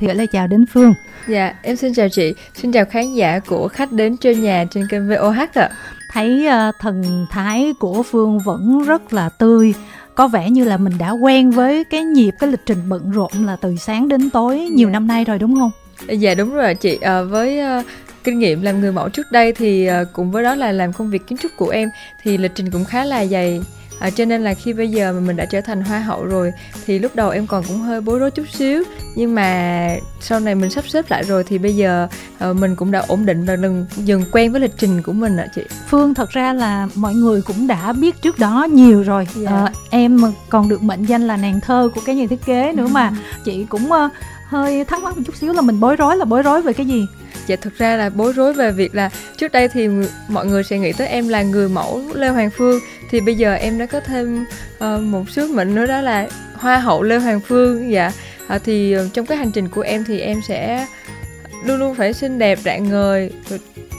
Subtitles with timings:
[0.00, 0.94] thì gửi lời chào đến Phương.
[1.28, 4.86] Dạ, em xin chào chị, xin chào khán giả của khách đến trên nhà trên
[4.90, 5.70] kênh VOH ạ.
[6.12, 9.74] Thấy uh, thần thái của Phương vẫn rất là tươi,
[10.14, 13.30] có vẻ như là mình đã quen với cái nhịp cái lịch trình bận rộn
[13.46, 14.92] là từ sáng đến tối nhiều dạ.
[14.92, 15.70] năm nay rồi đúng không?
[16.08, 17.86] Dạ đúng rồi chị, à, với uh,
[18.24, 21.10] kinh nghiệm làm người mẫu trước đây thì uh, cùng với đó là làm công
[21.10, 21.88] việc kiến trúc của em
[22.22, 23.62] thì lịch trình cũng khá là dày
[24.00, 26.52] à, cho nên là khi bây giờ mà mình đã trở thành hoa hậu rồi
[26.86, 28.82] thì lúc đầu em còn cũng hơi bối rối chút xíu
[29.14, 29.88] nhưng mà
[30.20, 32.08] sau này mình sắp xếp lại rồi thì bây giờ
[32.50, 35.36] uh, mình cũng đã ổn định và dần dần quen với lịch trình của mình
[35.36, 39.28] ạ chị phương thật ra là mọi người cũng đã biết trước đó nhiều rồi
[39.36, 39.50] yeah.
[39.50, 39.62] Dạ.
[39.64, 42.88] uh, em còn được mệnh danh là nàng thơ của cái nhà thiết kế nữa
[42.92, 43.12] mà
[43.44, 44.12] chị cũng uh,
[44.50, 46.86] hơi thắc mắc một chút xíu là mình bối rối là bối rối về cái
[46.86, 47.06] gì?
[47.46, 49.88] Dạ thực ra là bối rối về việc là trước đây thì
[50.28, 52.80] mọi người sẽ nghĩ tới em là người mẫu lê hoàng phương.
[53.10, 54.44] Thì bây giờ em đã có thêm
[54.84, 58.12] uh, một sứ mệnh nữa đó là hoa hậu lê hoàng phương dạ.
[58.56, 60.86] Uh, thì uh, trong cái hành trình của em thì em sẽ
[61.64, 63.30] luôn luôn phải xinh đẹp rạng ngời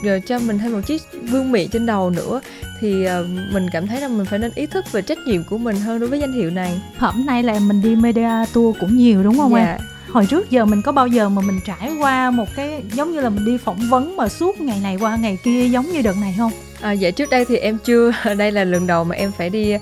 [0.04, 2.40] rồi cho mình thêm một chiếc vương miện trên đầu nữa.
[2.80, 5.58] Thì uh, mình cảm thấy rằng mình phải nên ý thức về trách nhiệm của
[5.58, 6.80] mình hơn đối với danh hiệu này.
[6.98, 9.72] Hôm nay là mình đi media tour cũng nhiều đúng không dạ.
[9.72, 9.80] em
[10.12, 13.20] hồi trước giờ mình có bao giờ mà mình trải qua một cái giống như
[13.20, 16.16] là mình đi phỏng vấn mà suốt ngày này qua ngày kia giống như đợt
[16.20, 16.52] này không?
[16.80, 18.12] À, dạ trước đây thì em chưa.
[18.38, 19.80] Đây là lần đầu mà em phải đi uh,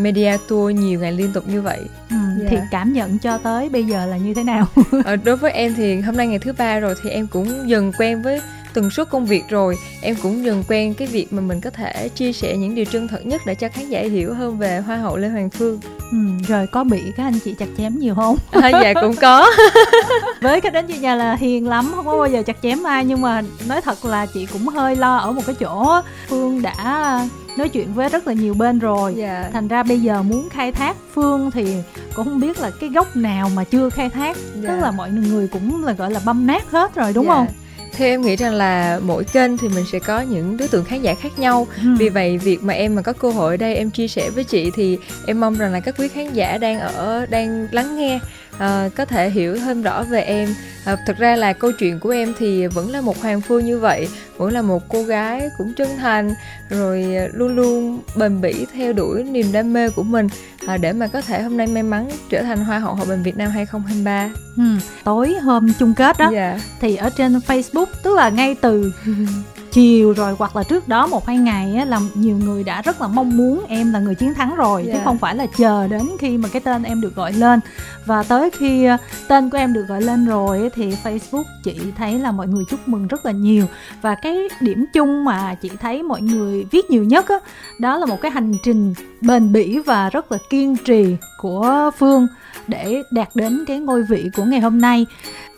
[0.00, 1.80] media tour nhiều ngày liên tục như vậy.
[2.10, 2.50] Ừ, yeah.
[2.50, 4.66] thì cảm nhận cho tới bây giờ là như thế nào?
[5.04, 7.92] À, đối với em thì hôm nay ngày thứ ba rồi thì em cũng dần
[7.98, 8.40] quen với
[8.76, 12.08] tần suất công việc rồi em cũng dần quen cái việc mà mình có thể
[12.08, 14.96] chia sẻ những điều chân thật nhất để cho khán giả hiểu hơn về hoa
[14.96, 18.36] hậu lê hoàng phương ừ, rồi có bị các anh chị chặt chém nhiều không
[18.50, 19.50] à, dạ cũng có
[20.40, 23.04] với cách đến chị nhà là hiền lắm không có bao giờ chặt chém ai
[23.04, 27.20] nhưng mà nói thật là chị cũng hơi lo ở một cái chỗ phương đã
[27.56, 29.44] nói chuyện với rất là nhiều bên rồi yeah.
[29.44, 29.50] Dạ.
[29.52, 31.76] thành ra bây giờ muốn khai thác phương thì
[32.14, 34.54] cũng không biết là cái gốc nào mà chưa khai thác yeah.
[34.54, 34.76] tức dạ.
[34.76, 37.38] là mọi người cũng là gọi là băm nát hết rồi đúng yeah.
[37.38, 37.44] Dạ.
[37.44, 37.65] không
[37.96, 41.02] theo em nghĩ rằng là mỗi kênh thì mình sẽ có những đối tượng khán
[41.02, 41.88] giả khác nhau ừ.
[41.98, 44.44] vì vậy việc mà em mà có cơ hội ở đây em chia sẻ với
[44.44, 48.18] chị thì em mong rằng là các quý khán giả đang ở đang lắng nghe
[48.56, 50.54] uh, có thể hiểu hơn rõ về em
[50.92, 53.78] uh, thực ra là câu chuyện của em thì vẫn là một hoàng phương như
[53.78, 56.34] vậy vẫn là một cô gái cũng chân thành
[56.70, 60.28] rồi luôn luôn bền bỉ theo đuổi niềm đam mê của mình
[60.74, 63.22] uh, để mà có thể hôm nay may mắn trở thành hoa hậu hòa bình
[63.22, 64.62] Việt Nam 2023 ừ.
[65.04, 66.56] tối hôm chung kết đó yeah.
[66.56, 66.64] Dạ.
[66.80, 68.92] thì ở trên Facebook tức là ngay từ
[69.72, 73.00] chiều rồi hoặc là trước đó một hai ngày á, là nhiều người đã rất
[73.00, 74.92] là mong muốn em là người chiến thắng rồi yeah.
[74.92, 75.04] chứ dạ.
[75.04, 77.60] không phải là chờ đến khi mà cái tên em được gọi lên
[78.06, 78.96] và tới khi ờ,
[79.28, 82.88] tên của em được gọi lên rồi thì Facebook chị thấy là mọi người chúc
[82.88, 83.66] mừng rất là nhiều
[84.02, 87.36] và cái điểm chung mà chị thấy mọi người viết nhiều nhất á,
[87.80, 92.26] đó là một cái hành trình bền bỉ và rất là kiên trì của Phương
[92.66, 95.06] để đạt đến cái ngôi vị của ngày hôm nay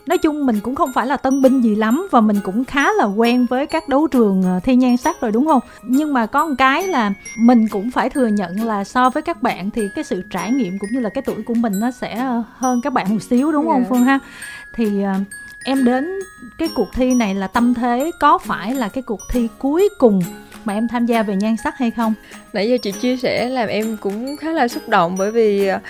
[0.09, 2.93] nói chung mình cũng không phải là tân binh gì lắm và mình cũng khá
[2.93, 6.27] là quen với các đấu trường ờ, thi nhan sắc rồi đúng không nhưng mà
[6.27, 9.89] có một cái là mình cũng phải thừa nhận là so với các bạn thì
[9.95, 12.17] cái sự trải nghiệm cũng như là cái tuổi của mình nó sẽ
[12.57, 13.83] hơn các bạn một xíu đúng không yeah.
[13.83, 13.89] Dạ.
[13.91, 14.19] phương ha
[14.75, 15.27] thì uh,
[15.65, 16.11] em đến
[16.59, 20.23] cái cuộc thi này là tâm thế có phải là cái cuộc thi cuối cùng
[20.65, 22.15] mà em tham gia về nhan sắc hay không
[22.53, 25.81] nãy giờ chị chia sẻ làm em cũng khá là xúc động bởi vì ờ,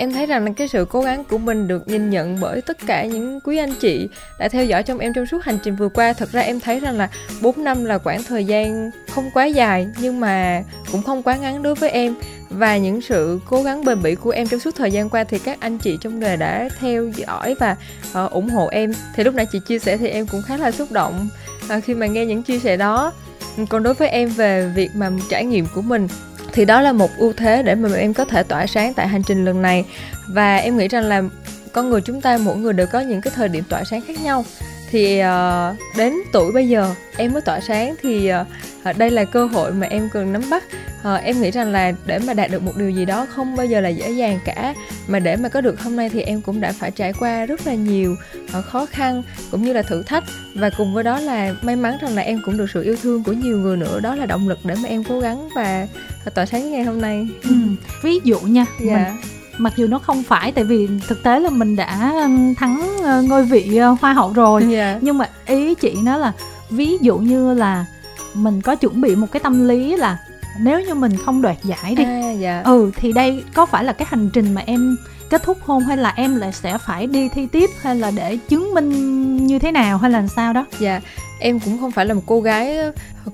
[0.00, 3.04] em thấy rằng cái sự cố gắng của mình được nhìn nhận bởi tất cả
[3.04, 6.12] những quý anh chị đã theo dõi trong em trong suốt hành trình vừa qua.
[6.12, 7.08] Thật ra em thấy rằng là
[7.40, 10.62] 4 năm là khoảng thời gian không quá dài nhưng mà
[10.92, 12.14] cũng không quá ngắn đối với em.
[12.50, 15.38] Và những sự cố gắng bền bỉ của em trong suốt thời gian qua thì
[15.38, 17.76] các anh chị trong nghề đã theo dõi và
[18.24, 18.92] uh, ủng hộ em.
[19.14, 21.28] Thì lúc nãy chị chia sẻ thì em cũng khá là xúc động
[21.76, 23.12] uh, khi mà nghe những chia sẻ đó.
[23.68, 26.08] Còn đối với em về việc mà trải nghiệm của mình
[26.52, 29.22] thì đó là một ưu thế để mà em có thể tỏa sáng tại hành
[29.22, 29.84] trình lần này.
[30.28, 31.22] Và em nghĩ rằng là
[31.72, 34.20] con người chúng ta mỗi người đều có những cái thời điểm tỏa sáng khác
[34.22, 34.44] nhau
[34.90, 38.30] thì uh, đến tuổi bây giờ em mới tỏa sáng thì
[38.90, 40.64] uh, đây là cơ hội mà em cần nắm bắt
[41.00, 43.66] uh, em nghĩ rằng là để mà đạt được một điều gì đó không bao
[43.66, 44.74] giờ là dễ dàng cả
[45.08, 47.66] mà để mà có được hôm nay thì em cũng đã phải trải qua rất
[47.66, 48.16] là nhiều
[48.58, 50.24] uh, khó khăn cũng như là thử thách
[50.54, 53.24] và cùng với đó là may mắn rằng là em cũng được sự yêu thương
[53.24, 55.86] của nhiều người nữa đó là động lực để mà em cố gắng và
[56.34, 57.50] tỏa sáng ngày hôm nay ừ.
[58.02, 59.14] ví dụ nha dạ.
[59.20, 62.12] mình mặc dù nó không phải tại vì thực tế là mình đã
[62.56, 64.72] thắng ờ, ngôi vị ờ, hoa hậu rồi yeah.
[64.72, 64.98] Dạ.
[65.00, 66.32] nhưng mà ý chị nó là
[66.70, 67.84] ví dụ như là
[68.34, 70.18] mình có chuẩn bị một cái tâm lý là
[70.60, 72.62] nếu như mình không đoạt giải đi à, dạ.
[72.64, 74.96] ừ thì đây có phải là cái hành trình mà em
[75.30, 78.36] kết thúc hôn hay là em lại sẽ phải đi thi tiếp hay là để
[78.36, 81.00] chứng minh như thế nào hay là sao đó dạ
[81.40, 82.78] em cũng không phải là một cô gái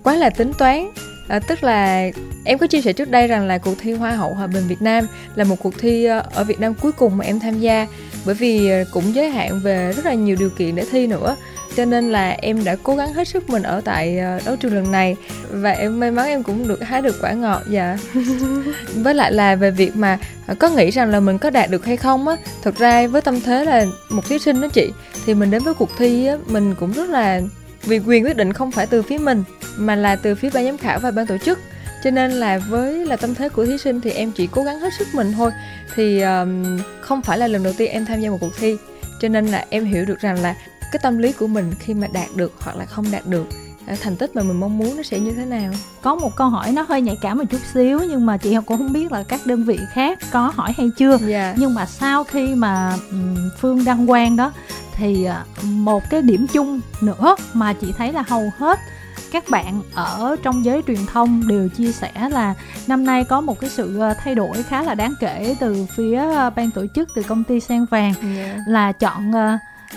[0.03, 0.89] quá là tính toán
[1.29, 2.11] à, tức là
[2.45, 4.83] em có chia sẻ trước đây rằng là cuộc thi hoa hậu hòa bình Việt
[4.83, 7.87] Nam là một cuộc thi ờ, ở Việt Nam cuối cùng mà em tham gia.
[8.25, 11.37] Bởi vì cũng giới hạn về rất là nhiều điều kiện để thi nữa.
[11.77, 14.75] Cho nên là em đã cố gắng hết sức mình ở tại ờ, đấu trường
[14.75, 15.17] lần này.
[15.51, 17.99] Và em may mắn em cũng được hái được quả ngọt dạ.
[18.95, 20.19] Với lại là về việc mà
[20.59, 23.41] có nghĩ rằng là mình có đạt được hay không á thực ra với tâm
[23.41, 24.93] thế là một thí sinh đó chị
[25.27, 27.41] thì mình đến với cuộc thi á mình cũng rất là
[27.87, 29.45] vì quyền quyết định không phải từ phía mình
[29.77, 31.59] mà là từ phía ban giám khảo và ban tổ chức.
[32.05, 34.81] Cho nên là với là tâm thế của thí sinh thì em chỉ cố gắng
[34.81, 35.51] hết sức mình thôi.
[35.95, 38.77] Thì um, không phải là lần đầu tiên em tham gia một cuộc thi.
[39.21, 40.55] Cho nên là em hiểu được rằng là
[40.93, 43.47] cái tâm lý của mình khi mà đạt được hoặc là không đạt được
[44.03, 45.73] thành tích mà mình mong muốn nó sẽ như thế nào
[46.03, 48.79] có một câu hỏi nó hơi nhạy cảm một chút xíu nhưng mà chị cũng
[48.79, 51.23] không biết là các đơn vị khác có hỏi hay chưa yeah.
[51.23, 51.55] Dạ.
[51.59, 52.97] nhưng mà sau khi mà
[53.61, 54.53] phương đăng quang đó
[54.93, 58.79] thì à, một cái điểm chung nữa mà chị thấy là hầu hết
[59.33, 62.55] các bạn ở trong giới truyền thông đều chia sẻ là
[62.87, 66.23] năm nay có một cái sự à, thay đổi khá là đáng kể từ phía
[66.57, 68.37] ban tổ chức từ công ty sen vàng yeah.
[68.37, 68.65] Dạ.
[68.67, 69.33] là chọn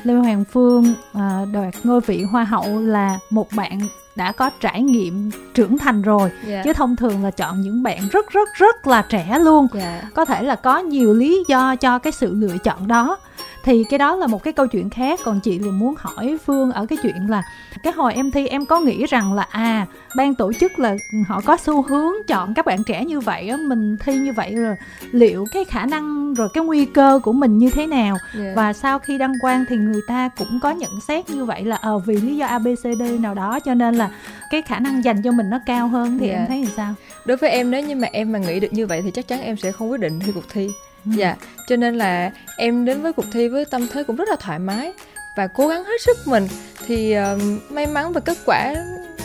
[0.03, 3.79] Lê Hoàng Phương à, đoạt ngôi vị Hoa hậu là một bạn
[4.15, 6.47] đã có trải nghiệm trưởng thành rồi yeah.
[6.47, 6.61] Dạ.
[6.63, 10.03] chứ thông thường là chọn những bạn rất rất rất là trẻ luôn yeah.
[10.03, 10.09] Dạ.
[10.13, 13.17] có thể là có nhiều lý do cho cái sự lựa chọn đó
[13.63, 16.71] thì cái đó là một cái câu chuyện khác còn chị thì muốn hỏi phương
[16.71, 17.43] ở cái chuyện là
[17.83, 19.85] cái hồi em thi em có nghĩ rằng là à
[20.15, 20.95] ban tổ chức là
[21.27, 24.55] họ có xu hướng chọn các bạn trẻ như vậy á mình thi như vậy
[24.55, 24.75] rồi
[25.11, 28.55] liệu cái khả năng rồi cái nguy cơ của mình như thế nào yeah.
[28.55, 31.75] Và sau khi đăng quang thì người ta cũng có nhận xét như vậy là
[31.75, 34.09] ờ vì lý do abcd nào đó cho nên là
[34.49, 36.39] cái khả năng dành cho mình nó cao hơn thì yeah.
[36.39, 36.93] em thấy thì sao
[37.25, 39.41] đối với em nếu như mà em mà nghĩ được như vậy thì chắc chắn
[39.41, 40.69] em sẽ không quyết định thi cuộc thi.
[41.05, 41.35] Dạ
[41.67, 44.59] cho nên là em đến với cuộc thi với tâm thế cũng rất là thoải
[44.59, 44.93] mái
[45.35, 46.47] và cố gắng hết sức mình.
[46.87, 48.75] Thì uh, may mắn và kết quả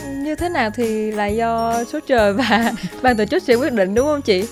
[0.09, 2.73] như thế nào thì là do số trời và
[3.03, 4.45] ban tổ chức sẽ quyết định đúng không chị?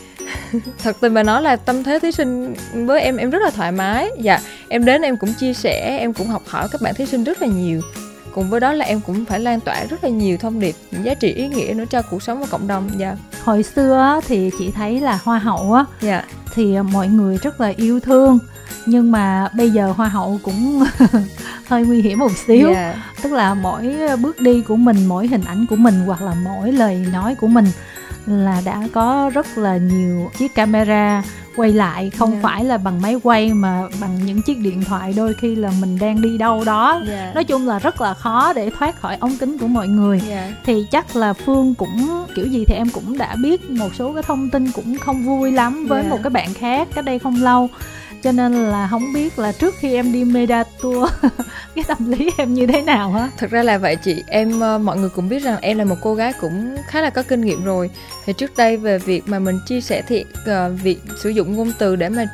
[0.82, 3.72] Thật tình mà nói là tâm thế thí sinh với em em rất là thoải
[3.72, 4.10] mái.
[4.19, 7.24] Dạ em đến em cũng chia sẻ em cũng học hỏi các bạn thí sinh
[7.24, 7.80] rất là nhiều.
[8.34, 11.04] Cùng với đó là em cũng phải lan tỏa rất là nhiều thông điệp những
[11.04, 12.90] giá trị ý nghĩa nữa cho cuộc sống và cộng đồng.
[12.96, 13.16] Dạ.
[13.44, 16.24] Hồi xưa thì chị thấy là hoa hậu á dạ
[16.54, 18.38] thì mọi người rất là yêu thương
[18.87, 20.84] nhưng mà bây giờ hoa hậu cũng
[21.69, 22.96] hơi nguy hiểm một xíu yeah.
[22.96, 23.02] Dạ.
[23.22, 26.72] tức là mỗi bước đi của mình mỗi hình ảnh của mình hoặc là mỗi
[26.72, 27.64] lời nói của mình
[28.26, 31.22] là đã có rất là nhiều chiếc camera
[31.56, 32.42] quay lại không yeah.
[32.42, 32.48] Dạ.
[32.48, 35.98] phải là bằng máy quay mà bằng những chiếc điện thoại đôi khi là mình
[35.98, 37.08] đang đi đâu đó yeah.
[37.08, 37.32] Dạ.
[37.34, 40.50] nói chung là rất là khó để thoát khỏi ống kính của mọi người yeah.
[40.64, 44.22] thì chắc là phương cũng kiểu gì thì em cũng đã biết một số cái
[44.22, 46.10] thông tin cũng không vui lắm với yeah.
[46.10, 47.69] một cái bạn khác cách đây không lâu
[48.22, 51.10] cho nên là không biết là trước khi em đi Meda tour
[51.74, 54.22] cái tâm lý em như thế nào hả thực ra là vậy chị.
[54.26, 57.10] Em ờ, mọi người cũng biết rằng em là một cô gái cũng khá là
[57.10, 57.90] có kinh nghiệm rồi.
[58.24, 61.72] Thì trước đây về việc mà mình chia sẻ thì uh, việc sử dụng ngôn
[61.78, 62.24] từ để mà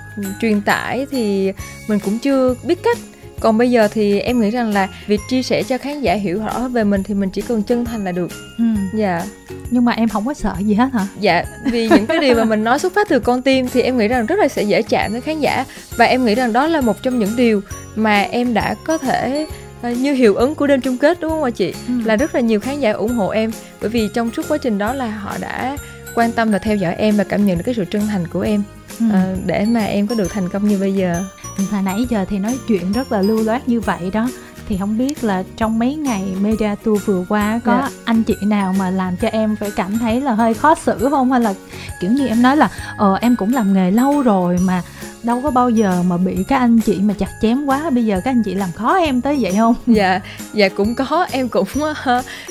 [0.40, 1.52] truyền tải thì
[1.88, 2.99] mình cũng chưa biết cách
[3.40, 6.43] còn bây giờ thì em nghĩ rằng là việc chia sẻ cho khán giả hiểu
[6.43, 8.32] rõ về mình thì mình chỉ cần chân thành là được.
[8.58, 8.64] Ừ.
[8.94, 9.23] Dạ.
[9.70, 11.06] Nhưng mà em không có sợ gì hết hả?
[11.20, 13.99] Dạ vì những cái điều mà mình nói xuất phát từ con tim thì em
[13.99, 15.64] nghĩ rằng rất là sẽ dễ chạm với khán giả.
[15.96, 17.61] Và em nghĩ rằng đó là một trong những điều
[17.94, 19.46] mà em đã có thể
[19.82, 21.75] ờ, như hiệu ứng của đêm chung kết đúng không ạ chị?
[21.88, 21.94] Ừ.
[22.05, 23.50] là rất là nhiều khán giả ủng hộ em
[23.81, 25.76] bởi vì trong suốt quá trình đó là họ đã
[26.14, 28.40] quan tâm và theo dõi em và cảm nhận được cái sự chân thành của
[28.40, 28.62] em
[29.00, 29.06] ừ.
[29.12, 31.25] à, để mà em có được thành công như bây giờ
[31.71, 34.28] hồi nãy giờ thì nói chuyện rất là lưu loát như vậy đó
[34.68, 37.85] thì không biết là trong mấy ngày media tour vừa qua có yeah.
[37.85, 37.99] Dạ.
[38.04, 41.33] anh chị nào mà làm cho em phải cảm thấy là hơi khó xử không
[41.33, 41.54] hay là
[42.00, 44.83] kiểu như em nói là ờ em cũng làm nghề lâu rồi mà
[45.22, 48.20] đâu có bao giờ mà bị các anh chị mà chặt chém quá bây giờ
[48.25, 49.75] các anh chị làm khó em tới vậy không?
[49.87, 50.20] Dạ
[50.52, 51.66] dạ cũng có em cũng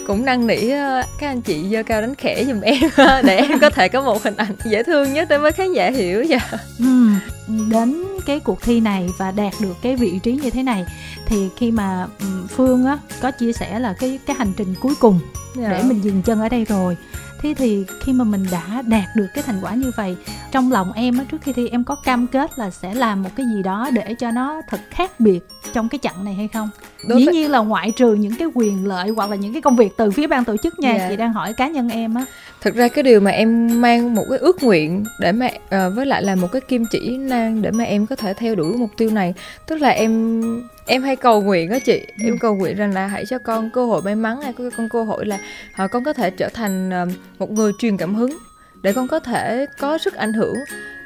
[0.08, 0.70] cũng năn nỉ
[1.20, 2.90] các anh chị dơ cao đánh khẽ giùm em
[3.24, 5.90] để em có thể có một hình ảnh dễ thương nhất để với khán giả
[5.90, 6.40] hiểu dạ.
[6.80, 7.10] Ừ,
[7.72, 10.86] đến cái cuộc thi này và đạt được cái vị trí như thế này
[11.26, 12.08] thì khi mà
[12.48, 15.20] phương á có chia sẻ là cái cái hành trình cuối cùng
[15.60, 15.72] yeah.
[15.72, 16.98] để mình dừng chân ở đây rồi
[17.42, 20.16] thế thì khi mà mình đã đạt được cái thành quả như vậy
[20.52, 23.30] trong lòng em á trước khi thi em có cam kết là sẽ làm một
[23.36, 25.40] cái gì đó để cho nó thật khác biệt
[25.74, 26.70] trong cái chặng này hay không
[27.08, 27.34] Đối dĩ với...
[27.34, 30.12] nhiên là ngoại trừ những cái quyền lợi hoặc là những cái công việc từ
[30.12, 31.02] phía ban tổ chức nha yeah.
[31.02, 31.10] Dạ.
[31.10, 32.26] chị đang hỏi cá nhân em á
[32.62, 36.06] thực ra cái điều mà em mang một cái ước nguyện để mà uh, với
[36.06, 38.90] lại là một cái kim chỉ nang để mà em có thể theo đuổi mục
[38.98, 39.34] tiêu này
[39.68, 40.42] tức là em
[40.88, 42.00] em hay cầu nguyện á chị.
[42.20, 42.26] Ừ.
[42.26, 44.90] em cầu nguyện rằng là hãy cho con cơ hội may mắn hay có con
[44.90, 45.40] cơ hội là
[45.84, 48.38] uh, con có thể trở thành uh, một người truyền cảm hứng
[48.82, 50.56] để con có thể có sức ảnh hưởng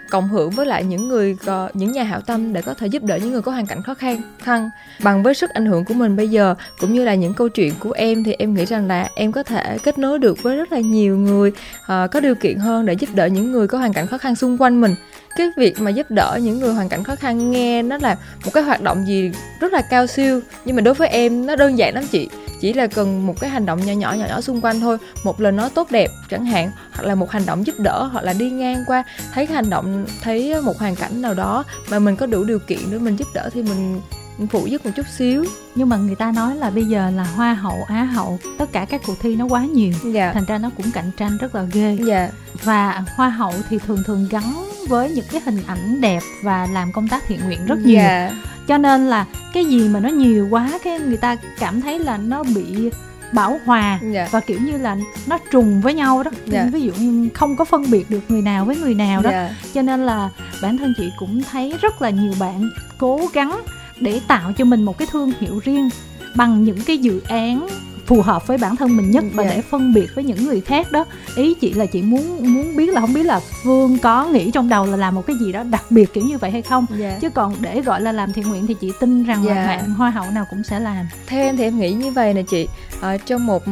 [0.09, 1.37] cộng hưởng với lại những người
[1.73, 3.93] những nhà hảo tâm để có thể giúp đỡ những người có hoàn cảnh khó
[3.93, 4.69] khăn khăn.
[5.03, 7.73] Bằng với sức ảnh hưởng của mình bây giờ cũng như là những câu chuyện
[7.79, 10.71] của em thì em nghĩ rằng là em có thể kết nối được với rất
[10.71, 13.93] là nhiều người uh, có điều kiện hơn để giúp đỡ những người có hoàn
[13.93, 14.95] cảnh khó khăn xung quanh mình
[15.35, 18.51] cái việc mà giúp đỡ những người hoàn cảnh khó khăn nghe nó là một
[18.53, 20.41] cái hoạt động gì rất là cao siêu.
[20.65, 22.29] Nhưng mà đối với em, nó đơn giản lắm chị.
[22.61, 24.97] Chỉ là cần một cái hành động nhỏ nhỏ nhỏ nhỏ xung quanh thôi.
[25.23, 28.23] Một lời nói tốt đẹp chẳng hạn, hoặc là một hành động giúp đỡ, hoặc
[28.23, 31.99] là đi ngang qua, thấy cái hành động, thấy một hoàn cảnh nào đó mà
[31.99, 34.01] mình có đủ điều kiện để mình giúp đỡ thì mình
[34.47, 35.45] phụ giúp một chút xíu
[35.75, 38.85] nhưng mà người ta nói là bây giờ là hoa hậu á hậu tất cả
[38.85, 40.33] các cuộc thi nó quá nhiều dạ.
[40.33, 42.29] thành ra nó cũng cạnh tranh rất là ghê dạ.
[42.63, 44.53] và hoa hậu thì thường thường gắn
[44.87, 48.31] với những cái hình ảnh đẹp và làm công tác thiện nguyện rất nhiều dạ.
[48.67, 52.17] cho nên là cái gì mà nó nhiều quá cái người ta cảm thấy là
[52.17, 52.89] nó bị
[53.33, 54.27] bảo hòa dạ.
[54.31, 56.67] và kiểu như là nó trùng với nhau đó dạ.
[56.73, 59.55] ví dụ như không có phân biệt được người nào với người nào đó dạ.
[59.73, 60.29] cho nên là
[60.61, 63.61] bản thân chị cũng thấy rất là nhiều bạn cố gắng
[64.01, 65.89] để tạo cho mình một cái thương hiệu riêng
[66.35, 67.67] bằng những cái dự án
[68.05, 69.53] phù hợp với bản thân mình nhất và yeah.
[69.53, 69.57] Dạ.
[69.57, 71.05] để phân biệt với những người khác đó
[71.35, 74.69] ý chị là chị muốn muốn biết là không biết là phương có nghĩ trong
[74.69, 77.01] đầu là làm một cái gì đó đặc biệt kiểu như vậy hay không yeah.
[77.01, 77.19] Dạ.
[77.21, 79.57] chứ còn để gọi là làm thiện nguyện thì chị tin rằng yeah.
[79.57, 79.67] là dạ.
[79.67, 82.41] bạn hoa hậu nào cũng sẽ làm theo em thì em nghĩ như vậy nè
[82.41, 82.67] chị
[83.01, 83.63] à, trong một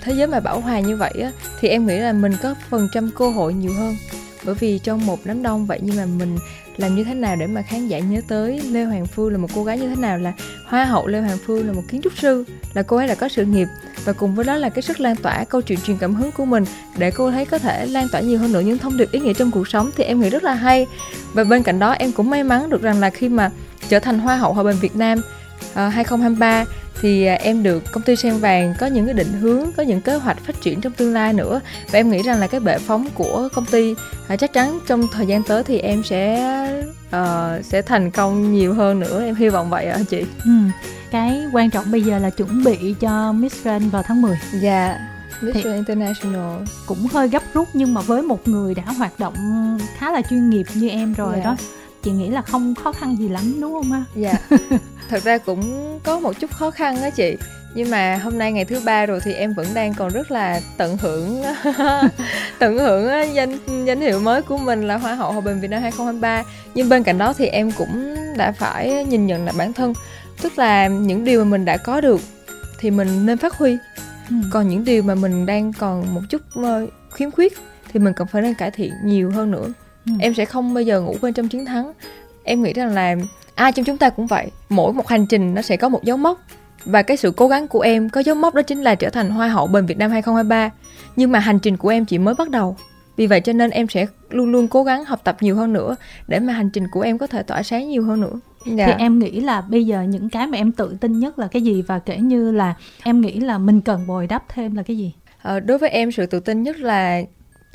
[0.00, 2.88] thế giới mà bảo hòa như vậy á, thì em nghĩ là mình có phần
[2.94, 3.96] trăm cơ hội nhiều hơn
[4.44, 6.38] bởi vì trong một đám đông vậy nhưng mà mình
[6.76, 9.48] làm như thế nào để mà khán giả nhớ tới Lê Hoàng Phương là một
[9.54, 10.32] cô gái như thế nào là
[10.66, 13.28] Hoa hậu Lê Hoàng Phương là một kiến trúc sư là cô ấy đã có
[13.28, 13.68] sự nghiệp.
[14.04, 16.44] Và cùng với đó là cái sức lan tỏa câu chuyện truyền cảm hứng của
[16.44, 16.64] mình
[16.98, 19.32] để cô thấy có thể lan tỏa nhiều hơn nữa những thông điệp ý nghĩa
[19.32, 20.86] trong cuộc sống thì em nghĩ rất là hay.
[21.32, 23.50] Và bên cạnh đó em cũng may mắn được rằng là khi mà
[23.88, 25.18] trở thành Hoa hậu Hòa bình Việt Nam
[25.74, 26.64] ờ, uh, 2023
[27.00, 30.00] thì à, em được công ty sen vàng có những cái định hướng có những
[30.00, 31.60] kế hoạch phát triển trong tương lai nữa
[31.90, 33.94] và em nghĩ rằng là cái bệ phóng của công ty
[34.28, 36.42] à, chắc chắn trong thời gian tới thì em sẽ
[37.06, 40.50] uh, sẽ thành công nhiều hơn nữa em hy vọng vậy ạ chị ừ.
[41.10, 44.88] cái quan trọng bây giờ là chuẩn bị cho Miss Grand vào tháng 10 dạ
[44.88, 45.00] yeah.
[45.42, 49.34] Miss Grand International cũng hơi gấp rút nhưng mà với một người đã hoạt động
[49.98, 51.44] khá là chuyên nghiệp như em rồi yeah.
[51.44, 51.50] Dạ.
[51.50, 51.56] đó
[52.02, 54.34] chị nghĩ là không khó khăn gì lắm đúng không ha dạ
[55.08, 57.36] thật ra cũng có một chút khó khăn đó chị.
[57.74, 60.60] Nhưng mà hôm nay ngày thứ ba rồi thì em vẫn đang còn rất là
[60.76, 61.42] tận hưởng
[62.58, 65.82] tận hưởng danh danh hiệu mới của mình là hoa hậu hòa bình Việt Nam
[65.82, 66.44] 2023
[66.74, 69.92] nhưng bên cạnh đó thì em cũng đã phải nhìn nhận lại bản thân.
[70.42, 72.20] Tức là những điều mà mình đã có được
[72.78, 73.76] thì mình nên phát huy.
[74.30, 74.36] Ừ.
[74.50, 77.52] còn những điều mà mình đang còn một chút ờ, khiếm khuyết
[77.92, 79.66] thì mình cần phải nên cải thiện nhiều hơn nữa.
[80.06, 80.12] Ừ.
[80.20, 81.92] em sẽ không bao giờ ngủ quên trong chiến thắng.
[82.44, 83.16] Em nghĩ rằng là
[83.54, 86.16] ai trong chúng ta cũng vậy mỗi một hành trình nó sẽ có một dấu
[86.16, 86.40] mốc.
[86.84, 89.30] Và cái sự cố gắng của em có dấu mốc đó chính là trở thành
[89.30, 90.70] hoa hậu bền Việt Nam 2023
[91.16, 92.76] nhưng mà hành trình của em chỉ mới bắt đầu.
[93.16, 95.96] Vì vậy cho nên em sẽ luôn luôn cố gắng học tập nhiều hơn nữa
[96.28, 98.40] để mà hành trình của em có thể tỏa sáng nhiều hơn nữa.
[98.66, 98.86] Dạ.
[98.86, 101.62] thì em nghĩ là bây giờ những cái mà em tự tin nhất là cái
[101.62, 101.82] gì?
[101.82, 105.14] Và kể như là em nghĩ là mình cần bồi đắp thêm là cái gì?
[105.42, 107.22] Ờ, đối với em sự tự tin nhất là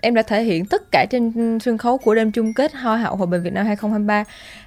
[0.02, 3.16] em đã thể hiện tất cả trên sân khấu của đêm chung kết Hoa hậu
[3.16, 4.24] Hòa bình Việt Nam 2023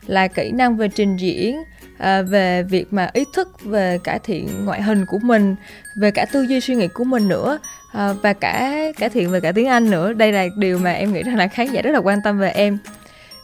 [0.07, 1.63] là kỹ năng về trình diễn,
[1.99, 5.57] à, về việc mà ý thức về cải thiện ngoại hình của mình,
[5.97, 7.59] về cả tư duy suy nghĩ của mình nữa
[7.93, 10.13] à, và cả cải thiện về cả tiếng Anh nữa.
[10.13, 12.51] Đây là điều mà em nghĩ rằng là khán giả rất là quan tâm về
[12.51, 12.79] em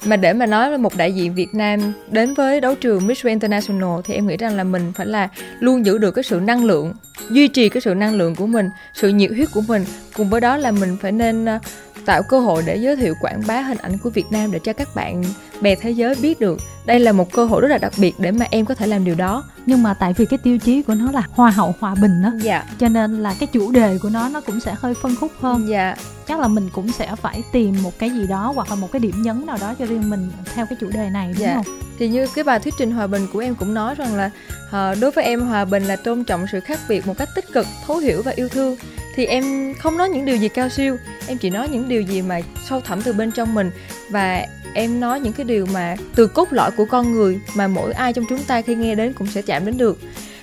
[0.04, 3.26] mà để mà nói là một đại diện Việt Nam đến với đấu trường Miss
[3.26, 5.28] International thì em nghĩ rằng là mình phải là
[5.60, 6.94] luôn giữ được cái sự năng lượng
[7.30, 9.84] duy trì cái sự năng lượng của mình sự nhiệt huyết của mình
[10.16, 11.58] cùng với đó là mình phải nên ờ,
[12.06, 14.72] tạo cơ hội để giới thiệu quảng bá hình ảnh của Việt Nam để cho
[14.72, 15.24] các bạn
[15.60, 18.30] bè thế giới biết được đây là một cơ hội rất là đặc biệt để
[18.30, 20.94] mà em có thể làm điều đó nhưng mà tại vì cái tiêu chí của
[20.94, 22.64] nó là hoa hậu hòa bình đó dạ.
[22.78, 25.68] cho nên là cái chủ đề của nó nó cũng sẽ hơi phân khúc hơn
[25.68, 25.96] dạ.
[26.28, 29.00] Chắc là mình cũng sẽ phải tìm một cái gì đó hoặc là một cái
[29.00, 31.54] điểm nhấn nào đó cho riêng mình theo cái chủ đề này đúng dạ.
[31.54, 31.80] không?
[31.98, 34.30] Thì như cái bài thuyết trình hòa bình của em cũng nói rằng là
[34.66, 37.44] uh, đối với em hòa bình là tôn trọng sự khác biệt một cách tích
[37.52, 38.76] cực thấu hiểu và yêu thương.
[39.14, 42.22] Thì em không nói những điều gì cao siêu em chỉ nói những điều gì
[42.22, 43.70] mà sâu thẳm từ bên trong mình.
[44.10, 47.92] Và em nói những cái điều mà từ cốt lõi của con người mà mỗi
[47.92, 49.98] ai trong chúng ta khi nghe đến cũng sẽ chạm đến được.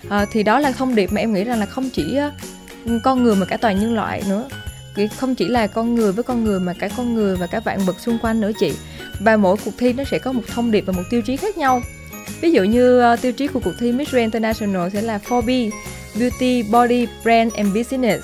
[0.10, 3.24] À, thì đó là thông điệp mà em nghĩ rằng là không chỉ uh, con
[3.24, 4.48] người mà cả toàn nhân loại nữa
[5.18, 7.80] không chỉ là con người với con người mà cả con người và cả vạn
[7.80, 8.74] vật xung quanh nữa chị.
[9.20, 11.58] Và mỗi cuộc thi nó sẽ có một thông điệp và một tiêu chí khác
[11.58, 11.82] nhau.
[12.42, 15.72] Ví dụ như uh, tiêu chí của cuộc thi Miss Grand International sẽ là 4B
[16.20, 18.24] Beauty, Body, Brand and Business.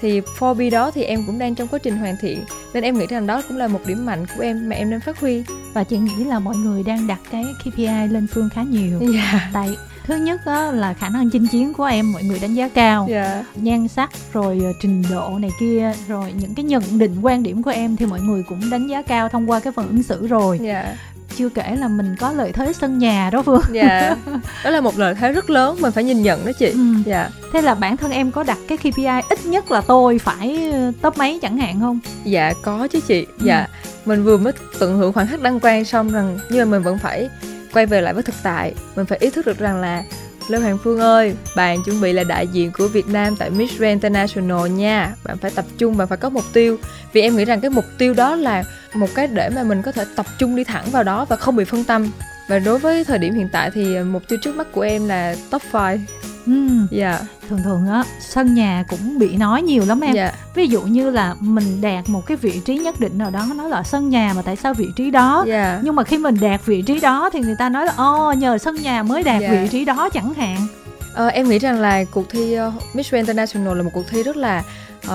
[0.00, 3.06] Thì 4B đó thì em cũng đang trong quá trình hoàn thiện nên em nghĩ
[3.06, 5.42] rằng đó cũng là một điểm mạnh của em mà em nên phát huy.
[5.72, 9.00] Và chị nghĩ là mọi người đang đặt cái KPI lên phương khá nhiều.
[9.00, 9.42] Yeah.
[9.52, 12.68] tại thứ nhất đó là khả năng chinh chiến của em mọi người đánh giá
[12.68, 13.06] cao.
[13.10, 13.44] Yeah.
[13.54, 17.62] nhan sắc rồi ờ, trình độ này kia rồi những cái nhận định quan điểm
[17.62, 20.26] của em thì mọi người cũng đánh giá cao thông qua cái phần ứng xử
[20.26, 20.60] rồi.
[20.64, 20.96] Yeah
[21.36, 23.62] chưa kể là mình có lợi thế sân nhà đó phương.
[23.72, 24.16] Dạ.
[24.64, 26.66] Đó là một lợi thế rất lớn mình phải nhìn nhận đó chị.
[26.66, 26.78] Ừ.
[27.04, 27.30] dạ.
[27.52, 30.92] Thế là bản thân em có đặt cái KPI ít nhất là tôi phải ờ,
[31.02, 31.98] top mấy chẳng hạn không?
[32.24, 33.24] Dạ có chứ chị.
[33.24, 33.44] Ừ.
[33.44, 33.68] dạ
[34.04, 36.98] mình vừa mới tận hưởng khoảnh khắc đăng quang xong rằng nhưng mà mình vẫn
[36.98, 37.28] phải
[37.72, 40.02] quay về lại với thực tại mình phải ý thức được rằng là
[40.48, 43.78] Lê Hoàng Phương ơi, bạn chuẩn bị là đại diện của Việt Nam tại Miss
[43.78, 45.14] Grand International nha.
[45.24, 46.76] Bạn phải tập trung, bạn phải có mục tiêu.
[47.12, 48.64] Vì em nghĩ rằng cái mục tiêu đó là
[48.94, 51.56] một cái để mà mình có thể tập trung đi thẳng vào đó và không
[51.56, 52.10] bị phân tâm.
[52.48, 55.36] Và đối với thời điểm hiện tại thì mục tiêu trước mắt của em là
[55.50, 55.98] top 5
[56.46, 56.52] Ừ.
[56.90, 57.20] Dạ.
[57.48, 60.14] Thường thường á sân nhà cũng bị nói nhiều lắm em.
[60.14, 60.32] Dạ.
[60.54, 63.70] Ví dụ như là mình đạt một cái vị trí nhất định nào đó nói
[63.70, 65.44] là sân nhà mà tại sao vị trí đó?
[65.46, 65.80] Dạ.
[65.82, 68.58] Nhưng mà khi mình đạt vị trí đó thì người ta nói là ô nhờ
[68.58, 69.50] sân nhà mới đạt dạ.
[69.50, 70.66] vị trí đó chẳng hạn.
[71.14, 74.36] À, em nghĩ rằng là cuộc thi uh, Miss International là một cuộc thi rất
[74.36, 74.62] là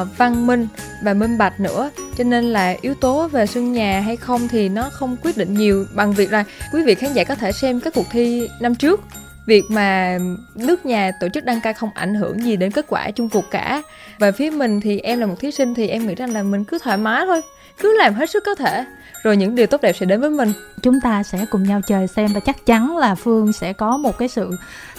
[0.01, 0.68] uh, văn minh
[1.04, 1.89] và minh bạch nữa.
[2.18, 5.54] Cho nên là yếu tố về sân nhà hay không thì nó không quyết định
[5.54, 8.75] nhiều bằng việc là quý vị khán giả có thể xem các cuộc thi năm
[8.75, 9.01] trước.
[9.46, 10.18] Việc mà
[10.56, 13.46] nước nhà tổ chức đăng cai không ảnh hưởng gì đến kết quả chung cuộc
[13.51, 13.82] cả.
[14.20, 16.63] Và phía mình thì em là một thí sinh thì em nghĩ rằng là mình
[16.63, 17.42] cứ thoải mái thôi
[17.79, 18.86] cứ làm hết sức có thể
[19.24, 22.07] rồi những điều tốt đẹp sẽ đến với mình chúng ta sẽ cùng nhau chờ
[22.07, 24.51] xem và chắc chắn là phương sẽ có một cái sự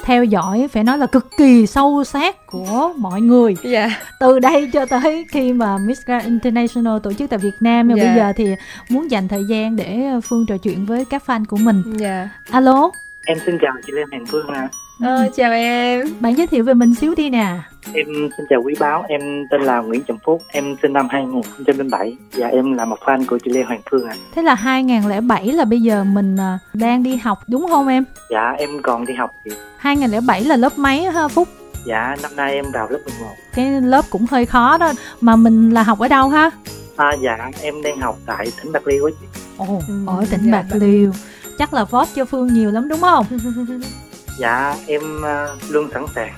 [0.05, 3.91] theo dõi phải nói là cực kỳ sâu sát của mọi người yeah.
[3.91, 3.97] Dạ.
[4.21, 7.99] từ đây cho tới khi mà Miss Grand International tổ chức tại Việt Nam yeah.
[7.99, 8.17] bây dạ.
[8.17, 8.55] giờ thì
[8.89, 12.01] muốn dành thời gian để phương trò chuyện với các fan của mình yeah.
[12.01, 12.29] Dạ.
[12.51, 12.91] alo
[13.27, 14.61] Em xin chào chị Lê Hoàng Phương ạ.
[14.61, 14.88] À.
[15.01, 16.07] Ờ, chào em.
[16.21, 17.57] Bạn giới thiệu về mình xíu đi nè.
[17.95, 22.17] Em xin chào quý báo, em tên là Nguyễn Trọng Phúc, em sinh năm 2007
[22.33, 24.15] và em là một fan của chị Lê Hoàng Phương ạ.
[24.15, 24.23] À.
[24.35, 28.05] Thế là 2007 là bây giờ mình à, đang đi học đúng không em?
[28.31, 29.51] Dạ, em còn đi học chị.
[29.79, 31.49] 2007 là lớp mấy ha Phúc?
[31.87, 33.27] Dạ, năm nay em vào lớp 11.
[33.55, 36.51] Cái lớp cũng hơi khó đó, mà mình là học ở đâu ha?
[36.97, 39.41] À, dạ, em đang học tại tỉnh Bạc Liêu á chị.
[39.59, 41.13] Ồ, ừ, ở tỉnh dạ, Bạc Liêu
[41.59, 43.27] chắc là vote cho phương nhiều lắm đúng không
[44.39, 46.35] dạ em uh, luôn sẵn sàng.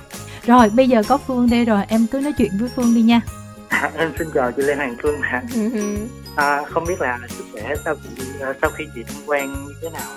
[0.46, 3.20] Rồi bây giờ có phương đây rồi em cứ nói chuyện với phương đi nha.
[3.68, 5.42] À, em xin chào chị lê hoàng phương ạ.
[6.36, 9.74] À, không biết là sức khỏe sau khi uh, sau khi chị tham quan như
[9.82, 10.08] thế nào?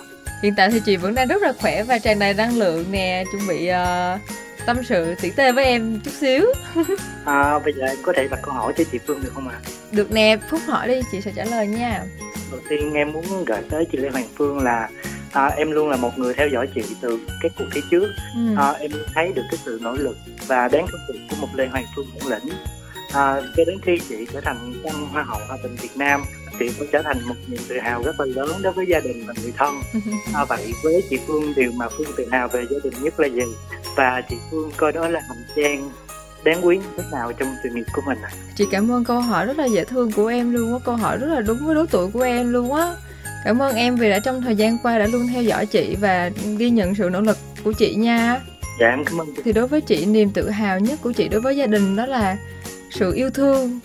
[0.44, 3.24] Hiện tại thì chị vẫn đang rất là khỏe và tràn đầy năng lượng nè
[3.32, 4.22] chuẩn bị uh,
[4.66, 6.46] tâm sự tỉ tê với em chút xíu.
[7.26, 9.60] À, bây giờ em có thể đặt câu hỏi cho chị phương được không ạ?
[9.64, 9.70] À?
[9.94, 12.04] được nè phúc hỏi đi chị sẽ trả lời nha.
[12.52, 14.90] Đầu tiên em muốn gửi tới chị Lê Hoàng Phương là
[15.34, 18.08] à, em luôn là một người theo dõi chị từ cái cuộc thi trước.
[18.36, 18.56] Ừ.
[18.58, 20.18] à, em thấy được cái sự nỗ lực
[20.48, 22.54] và đáng khâm phục của một Lê Hoàng Phương bản lĩnh.
[23.14, 26.24] À, cho đến khi chị trở thành tân hoa hậu hòa bình Việt Nam
[26.60, 29.24] chị cũng trở thành một niềm tự hào rất là lớn đối với gia đình
[29.28, 29.82] và người thân.
[30.34, 33.28] À, vậy với chị Phương điều mà Phương tự hào về gia đình nhất là
[33.28, 33.42] gì?
[33.96, 35.92] Và chị Phương coi đó là hành trang
[36.44, 38.18] đáng quý thế nào trong sự nghiệp của mình
[38.56, 41.18] chị cảm ơn câu hỏi rất là dễ thương của em luôn á câu hỏi
[41.18, 42.94] rất là đúng với đối tuổi của em luôn á
[43.44, 46.32] cảm ơn em vì đã trong thời gian qua đã luôn theo dõi chị và
[46.58, 48.40] ghi nhận sự nỗ lực của chị nha.
[48.80, 49.42] Dạ em cảm ơn chị.
[49.46, 52.06] thì đối với chị niềm tự hào nhất của chị đối với gia đình đó
[52.06, 52.38] là
[52.92, 53.80] sự yêu thương.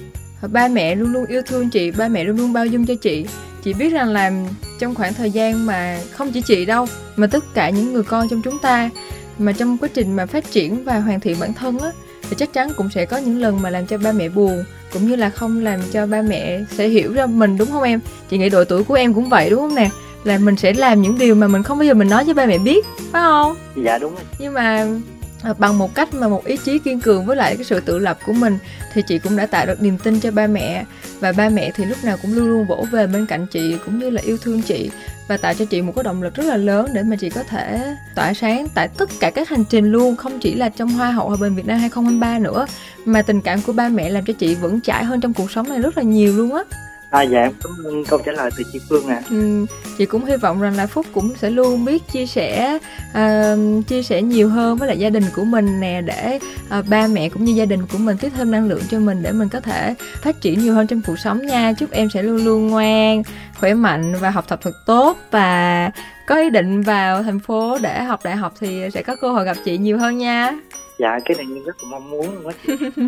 [0.53, 3.27] Ba mẹ luôn luôn yêu thương chị ba mẹ luôn luôn bao dung cho chị.
[3.63, 4.33] Chị biết rằng là
[4.79, 8.29] trong khoảng thời gian mà không chỉ chị đâu mà tất cả những người con
[8.29, 8.91] trong chúng ta
[9.39, 11.91] mà trong quá trình mà phát triển và hoàn thiện bản thân á
[12.31, 15.07] thì chắc chắn cũng sẽ có những lần mà làm cho ba mẹ buồn cũng
[15.07, 18.01] như là không làm cho ba mẹ sẽ hiểu ra mình đúng không em?
[18.31, 19.91] Chị nghĩ độ tuổi của em cũng vậy đúng không nè?
[20.25, 22.47] Là mình sẽ làm những điều mà mình không bao giờ mình nói cho ba
[22.47, 23.57] mẹ biết phải không?
[23.85, 24.87] Dạ đúng nhưng mà
[25.43, 27.99] à, bằng một cách mà một ý chí kiên cường với lại cái sự tự
[27.99, 28.59] lập của mình
[28.93, 30.85] thì chị cũng đã tạo được niềm tin cho ba mẹ.
[31.21, 33.99] Và ba mẹ thì lúc nào cũng luôn luôn vỗ về bên cạnh chị cũng
[33.99, 34.91] như là yêu thương chị
[35.29, 37.43] và tạo cho chị một cái động lực rất là lớn để mà chị có
[37.43, 41.11] thể tỏa sáng tại tất cả các hành trình luôn, không chỉ là trong hoa
[41.11, 42.67] hậu hòa bình Việt Nam 2023 nữa,
[43.05, 45.69] mà tình cảm của ba mẹ làm cho chị vững chãi hơn trong cuộc sống
[45.69, 46.63] này rất là nhiều luôn á.
[47.11, 49.23] À dạ em cảm ơn câu trả lời từ chị Phương ạ.
[49.25, 49.29] À.
[49.31, 49.67] Ừ,
[49.99, 52.79] chị cũng hy vọng rằng là Phúc cũng sẽ luôn biết chia sẻ
[53.11, 56.39] uh, chia sẻ nhiều hơn với lại gia đình của mình nè để
[56.79, 59.23] uh, ba mẹ cũng như gia đình của mình tiếp thêm năng lượng cho mình
[59.23, 61.73] để mình có thể phát triển nhiều hơn trong cuộc sống nha.
[61.79, 63.23] Chúc em sẽ luôn luôn ngoan,
[63.61, 65.91] khỏe mạnh và học tập thật tốt và
[66.27, 69.45] có ý định vào thành phố để học đại học thì sẽ có cơ hội
[69.45, 70.53] gặp chị nhiều hơn nha
[70.99, 72.73] dạ cái này em rất là mong muốn luôn á chị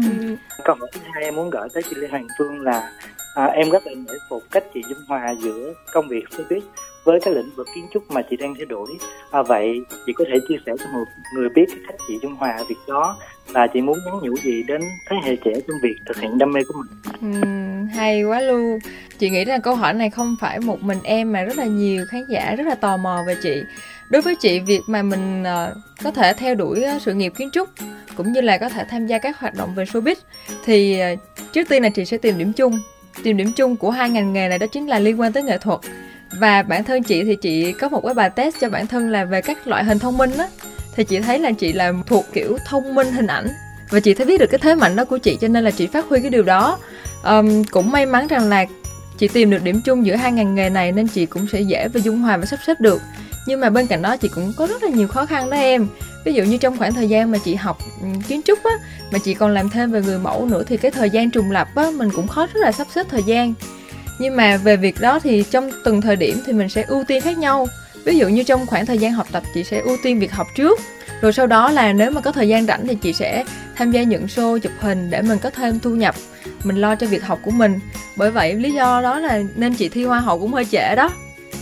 [0.64, 2.92] câu hỏi thứ hai em muốn gửi tới chị lê hoàng phương là
[3.34, 6.60] à, em rất là nể phục cách chị dung hòa giữa công việc showbiz
[7.04, 8.90] với cái lĩnh vực kiến trúc mà chị đang theo đuổi.
[9.30, 12.34] À, vậy chị có thể chia sẻ cho một người biết cái cách chị dung
[12.34, 13.16] hòa việc đó
[13.52, 16.52] và chị muốn nhắn nhủ gì đến thế hệ trẻ trong việc thực hiện đam
[16.52, 17.12] mê của mình?
[17.42, 17.48] Ừ,
[17.96, 18.78] hay quá luôn.
[19.18, 22.04] Chị nghĩ rằng câu hỏi này không phải một mình em mà rất là nhiều
[22.08, 23.62] khán giả rất là tò mò về chị.
[24.10, 27.50] Đối với chị việc mà mình uh, có thể theo đuổi uh, sự nghiệp kiến
[27.52, 27.68] trúc
[28.16, 30.14] cũng như là có thể tham gia các hoạt động về showbiz
[30.64, 31.18] thì uh,
[31.52, 32.78] trước tiên là chị sẽ tìm điểm chung
[33.22, 35.58] tìm điểm chung của hai ngành nghề này đó chính là liên quan tới nghệ
[35.58, 35.80] thuật.
[36.40, 39.24] Và bản thân chị thì chị có một cái bài test cho bản thân là
[39.24, 40.46] về các loại hình thông minh á.
[40.94, 43.48] Thì chị thấy là chị là thuộc kiểu thông minh hình ảnh.
[43.90, 45.86] Và chị thấy biết được cái thế mạnh đó của chị cho nên là chị
[45.86, 46.78] phát huy cái điều đó.
[47.24, 48.64] Um, cũng may mắn rằng là
[49.18, 51.88] chị tìm được điểm chung giữa hai ngành nghề này nên chị cũng sẽ dễ
[51.88, 53.02] và dung hòa và sắp xếp được.
[53.46, 55.86] Nhưng mà bên cạnh đó chị cũng có rất là nhiều khó khăn đó em
[56.24, 58.72] ví dụ như trong khoảng thời gian mà chị học ừ, kiến trúc á,
[59.10, 61.68] mà chị còn làm thêm về người mẫu nữa thì cái thời gian trùng lập
[61.74, 63.54] á, mình cũng khó, rất là sắp xếp thời gian.
[64.18, 67.20] Nhưng mà về việc đó thì trong từng thời điểm thì mình sẽ ưu tiên
[67.22, 67.66] khác nhau.
[68.04, 70.46] Ví dụ như trong khoảng thời gian học tập, chị sẽ ưu tiên việc học
[70.56, 70.80] trước.
[71.20, 73.44] Rồi sau đó là nếu mà có thời gian rảnh thì chị sẽ
[73.76, 76.14] tham gia những show chụp hình để mình có thêm thu nhập,
[76.64, 77.78] mình lo cho việc học của mình.
[78.16, 81.10] Bởi vậy lý do đó là nên chị thi hoa hậu cũng hơi trễ đó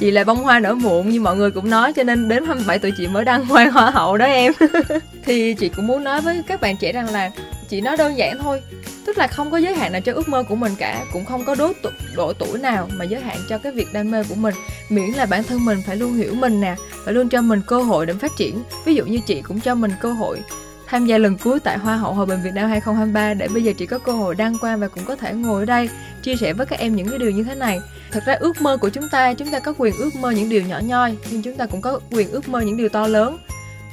[0.01, 2.79] chị là bông hoa nở muộn như mọi người cũng nói cho nên đến 27
[2.79, 4.53] tuổi chị mới đăng hoa hoa hậu đó em.
[5.25, 7.31] Thì chị cũng muốn nói với các bạn trẻ rằng là
[7.69, 8.61] chị nói đơn giản thôi
[9.07, 11.45] tức là không có giới hạn nào cho ước mơ của mình cả cũng không
[11.45, 14.35] có đối tu, độ tuổi nào mà giới hạn cho cái việc đam mê của
[14.35, 14.55] mình.
[14.89, 17.83] Miễn là bản thân mình phải luôn hiểu mình nè phải luôn cho mình cơ
[17.83, 18.63] hội để phát triển.
[18.85, 20.41] Ví dụ như chị cũng cho mình cơ hội
[20.87, 23.73] tham gia lần cuối tại Hoa hậu Hòa bình Việt Nam 2023 để bây giờ
[23.79, 25.89] chị có cơ hội đăng quang và cũng có thể ngồi ở đây
[26.29, 27.81] chia sẻ với các em những cái điều như thế này.
[28.11, 30.63] Thật ra ước mơ của chúng ta, chúng ta có quyền ước mơ những điều
[30.63, 33.39] nhỏ nhoi nhưng chúng ta cũng có quyền ước mơ những điều to lớn.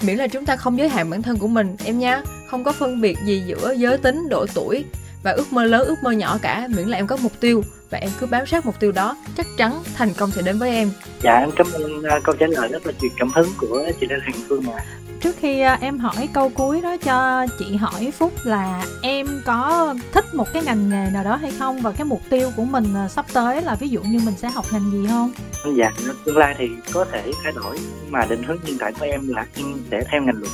[0.02, 2.72] Miễn là chúng ta không giới hạn bản thân của mình em nha, không có
[2.72, 4.86] phân biệt gì giữa giới tính, độ tuổi
[5.24, 7.98] và ước mơ lớn ước mơ nhỏ cả miễn là em có mục tiêu và
[7.98, 10.92] em cứ bám sát mục tiêu đó chắc chắn thành công sẽ đến với em.
[11.22, 14.08] Dạ em cảm ơn uh, câu trả lời rất là truyền cảm hứng của chị
[14.10, 14.86] Lê Hằng Phương ạ.
[15.22, 19.94] Trước khi uh, em hỏi câu cuối đó cho chị hỏi phúc là em có
[20.12, 21.82] thích một cái ngành nghề nào đó hay không?
[21.82, 24.50] Và cái mục tiêu của mình uh, sắp tới là ví dụ như mình sẽ
[24.50, 25.32] học ngành gì không?
[25.78, 25.92] Dạ
[26.26, 29.46] tương lai thì có thể thay đổi mà định hướng hiện tại của em là
[29.56, 30.52] em sẽ theo ngành luật.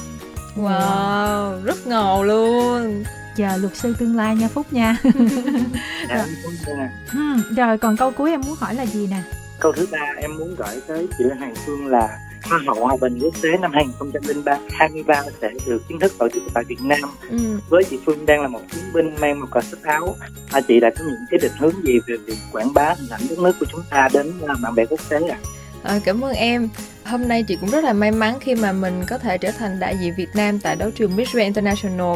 [0.56, 3.04] Wow rất ngầu luôn
[3.42, 4.98] chờ luật sư tương lai nha phúc nha
[6.10, 6.26] dạ,
[6.66, 6.88] rồi.
[7.14, 9.22] Ừ, rồi còn câu cuối em muốn hỏi là gì nè
[9.60, 12.96] câu thứ ba em muốn gửi tới chị Lê Hoàng Phương là Hoa hậu Hòa
[13.02, 17.00] bình quốc tế năm 2023 23 sẽ được chính thức tổ chức tại Việt Nam.
[17.30, 17.38] Ừ.
[17.70, 20.16] Với chị Phương đang là một chiến binh mang một cờ sắc áo,
[20.52, 23.22] à, chị đã có những cái định hướng gì về việc quảng bá hình ảnh
[23.30, 25.38] đất nước của chúng ta đến à, bạn bè quốc tế ạ?
[25.84, 25.92] À?
[25.94, 26.70] À, cảm ơn em.
[27.06, 29.80] Hôm nay chị cũng rất là may mắn khi mà mình có thể trở thành
[29.80, 32.16] đại diện Việt Nam tại đấu trường Miss Grand International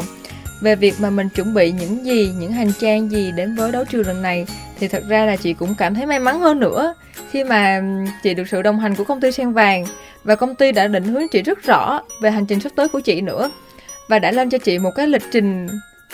[0.60, 3.84] về việc mà mình chuẩn bị những gì, những hành trang gì đến với đấu
[3.84, 4.46] trường lần này,
[4.80, 6.94] thì thật ra là chị cũng cảm thấy may mắn hơn nữa.
[7.30, 7.82] Khi mà
[8.22, 9.84] chị được sự đồng hành của công ty sen vàng
[10.24, 13.00] và công ty đã định hướng chị rất rõ về hành trình sắp tới của
[13.00, 13.50] chị nữa
[14.08, 15.68] và đã lên cho chị một cái lịch trình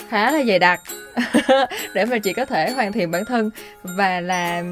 [0.09, 0.81] khá là dày đặc
[1.93, 3.49] để mà chị có thể hoàn thiện bản thân
[3.83, 4.63] và là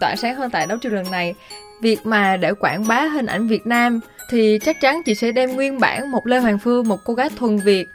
[0.00, 1.34] tỏa sáng hơn tại đấu trường lần này.
[1.82, 5.52] Việc mà để quảng bá hình ảnh Việt Nam thì chắc chắn chị sẽ đem
[5.52, 7.88] nguyên bản một Lê Hoàng Phương, một cô gái thuần Việt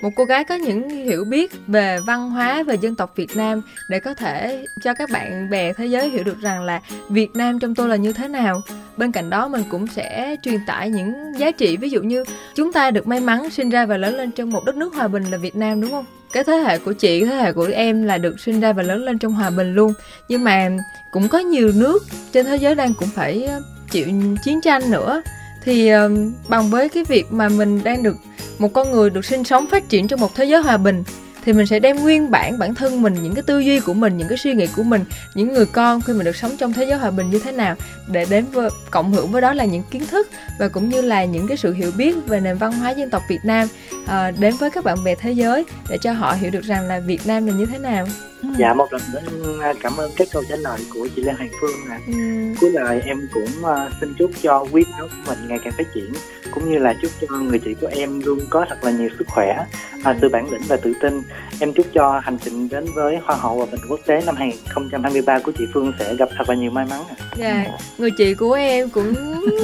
[0.00, 3.62] một cô gái có những hiểu biết về văn hóa về dân tộc Việt Nam
[3.88, 6.80] để có thể cho các bạn bè thế giới hiểu được rằng là
[7.10, 8.60] Việt Nam trong tôi là như thế nào.
[8.96, 12.72] Bên cạnh đó mình cũng sẽ truyền tải những giá trị ví dụ như chúng
[12.72, 15.24] ta được may mắn sinh ra và lớn lên trong một đất nước hòa bình
[15.24, 16.04] là Việt Nam đúng không?
[16.32, 19.04] Cái thế hệ của chị, thế hệ của em là được sinh ra và lớn
[19.04, 19.92] lên trong hòa bình luôn.
[20.28, 20.70] Nhưng mà
[21.10, 24.06] cũng có nhiều nước trên thế giới đang cũng phải ờ, chịu
[24.44, 25.22] chiến tranh nữa
[25.66, 28.16] thì um, bằng với cái việc mà mình đang được
[28.58, 31.04] một con người được sinh sống phát triển trong một thế giới hòa bình
[31.44, 34.16] thì mình sẽ đem nguyên bản bản thân mình những cái tư duy của mình
[34.16, 36.84] những cái suy nghĩ của mình những người con khi mình được sống trong thế
[36.84, 37.76] giới hòa bình như thế nào
[38.08, 41.24] để đến với cộng hưởng với đó là những kiến thức và cũng như là
[41.24, 43.68] những cái sự hiểu biết về nền văn hóa dân tộc Việt Nam
[44.06, 47.00] à, đến với các bạn bè thế giới để cho họ hiểu được rằng là
[47.00, 48.06] Việt Nam là như thế nào.
[48.48, 48.54] Ừ.
[48.58, 49.20] dạ một lần nữa
[49.62, 52.12] à, cảm ơn các câu trả lời của chị Lê Hoàng Phương ạ ừ.
[52.60, 56.12] cuối lời em cũng uh, xin chúc cho quý của mình ngày càng phát triển
[56.54, 59.24] cũng như là chúc cho người chị của em luôn có thật là nhiều sức
[59.28, 59.66] khỏe
[60.10, 61.22] uh, sự bản lĩnh và tự tin
[61.60, 65.38] em chúc cho hành trình đến với hoa hậu và bình quốc tế năm 2023
[65.38, 67.02] của chị Phương sẽ gặp thật là nhiều may mắn
[67.36, 67.66] dạ
[67.98, 69.14] người chị của em cũng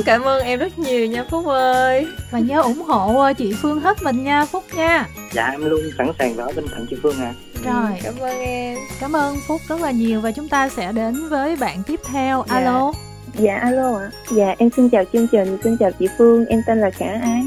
[0.04, 4.02] cảm ơn em rất nhiều nha Phúc ơi và nhớ ủng hộ chị Phương hết
[4.02, 7.32] mình nha Phúc nha dạ em luôn sẵn sàng ở bên cạnh chị Phương ạ
[7.38, 7.51] à.
[7.64, 8.78] Rồi, cảm ơn em.
[9.00, 12.44] Cảm ơn Phúc rất là nhiều và chúng ta sẽ đến với bạn tiếp theo.
[12.48, 12.54] Dạ.
[12.54, 12.92] Alo.
[13.38, 14.10] Dạ alo ạ.
[14.36, 17.42] Dạ em xin chào chương trình, xin chào chị Phương, em tên là Khả Ái.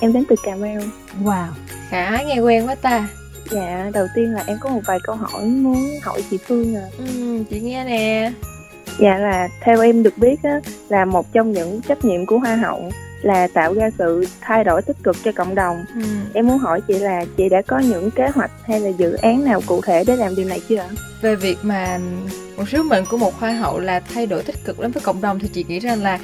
[0.00, 0.80] Em đến từ Cà Mau.
[1.24, 1.46] Wow.
[1.88, 3.08] Khả Ái nghe quen quá ta.
[3.50, 6.86] Dạ, đầu tiên là em có một vài câu hỏi muốn hỏi chị Phương à.
[6.98, 7.04] Ừ,
[7.50, 8.32] chị nghe nè.
[8.98, 12.56] Dạ là theo em được biết á, là một trong những trách nhiệm của Hoa
[12.56, 12.90] hậu
[13.22, 15.84] là tạo ra sự thay đổi tích cực cho cộng đồng.
[15.94, 16.00] Ừ.
[16.34, 19.44] em muốn hỏi chị là chị đã có những kế hoạch hay là dự án
[19.44, 20.78] nào cụ thể để làm điều này chưa?
[20.78, 20.88] Ạ
[21.20, 21.98] về việc mà
[22.56, 25.20] một sứ mệnh của một hoa hậu là thay đổi tích cực đến với cộng
[25.20, 26.18] đồng thì chị nghĩ rằng là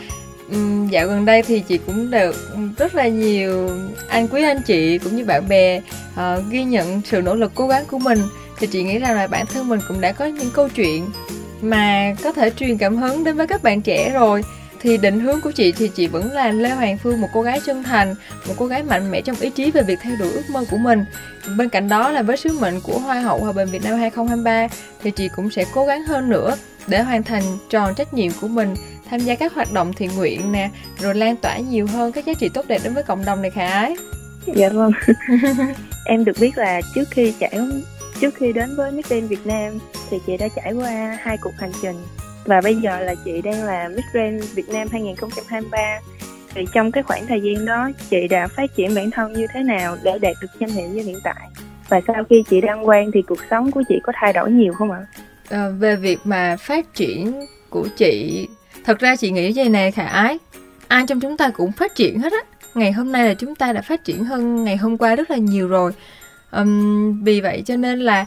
[0.50, 2.36] um, dạo gần đây thì chị cũng được
[2.78, 3.70] rất là nhiều
[4.08, 5.80] anh quý anh chị cũng như bạn bè
[6.14, 8.18] uh, ghi nhận sự nỗ lực cố gắng của mình.
[8.58, 11.06] Thì chị nghĩ rằng là bản thân mình cũng đã có những câu chuyện
[11.62, 14.44] mà có thể truyền cảm hứng đến với các bạn trẻ rồi
[14.84, 17.60] thì định hướng của chị thì chị vẫn là Lê Hoàng Phương một cô gái
[17.66, 18.14] chân thành,
[18.48, 20.76] một cô gái mạnh mẽ trong ý chí về việc theo đuổi ước mơ của
[20.76, 21.04] mình.
[21.56, 24.68] Bên cạnh đó là với sứ mệnh của Hoa hậu Hòa bình Việt Nam 2023
[25.02, 28.48] thì chị cũng sẽ cố gắng hơn nữa để hoàn thành tròn trách nhiệm của
[28.48, 28.74] mình
[29.10, 30.70] tham gia các hoạt động thiện nguyện nè
[31.00, 33.50] rồi lan tỏa nhiều hơn các giá trị tốt đẹp đến với cộng đồng này
[33.50, 33.96] khả ái
[34.46, 34.92] dạ vâng
[36.06, 37.58] em được biết là trước khi trải
[38.20, 39.78] trước khi đến với Miss Grand Việt Nam
[40.10, 41.96] thì chị đã trải qua hai cuộc hành trình
[42.44, 45.78] và bây giờ là chị đang là Miss Grand Việt Nam 2023
[46.54, 49.62] thì trong cái khoảng thời gian đó chị đã phát triển bản thân như thế
[49.62, 51.48] nào để đạt được danh hiệu như hiện tại?
[51.88, 54.72] Và sau khi chị đăng quang thì cuộc sống của chị có thay đổi nhiều
[54.72, 55.06] không ạ?
[55.50, 58.46] À, về việc mà phát triển của chị
[58.84, 60.38] thật ra chị nghĩ vậy này khả ái.
[60.88, 62.38] Ai trong chúng ta cũng phát triển hết á.
[62.74, 65.36] Ngày hôm nay là chúng ta đã phát triển hơn ngày hôm qua rất là
[65.36, 65.92] nhiều rồi.
[66.52, 68.26] Um, vì vậy cho nên là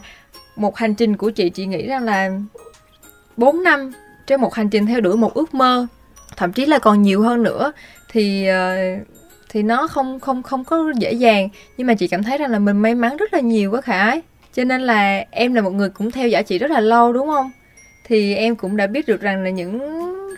[0.56, 2.30] một hành trình của chị chị nghĩ rằng là
[3.36, 3.92] 4 năm
[4.28, 5.86] trên một hành trình theo đuổi một ước mơ
[6.36, 7.72] thậm chí là còn nhiều hơn nữa
[8.08, 9.06] thì uh,
[9.48, 11.48] thì nó không không không có dễ dàng.
[11.76, 13.98] Nhưng mà chị cảm thấy rằng là mình may mắn rất là nhiều quá khả
[13.98, 14.22] ái
[14.54, 17.26] cho nên là em là một người cũng theo dõi chị rất là lâu đúng
[17.26, 17.50] không?
[18.04, 19.80] Thì em cũng đã biết được rằng là những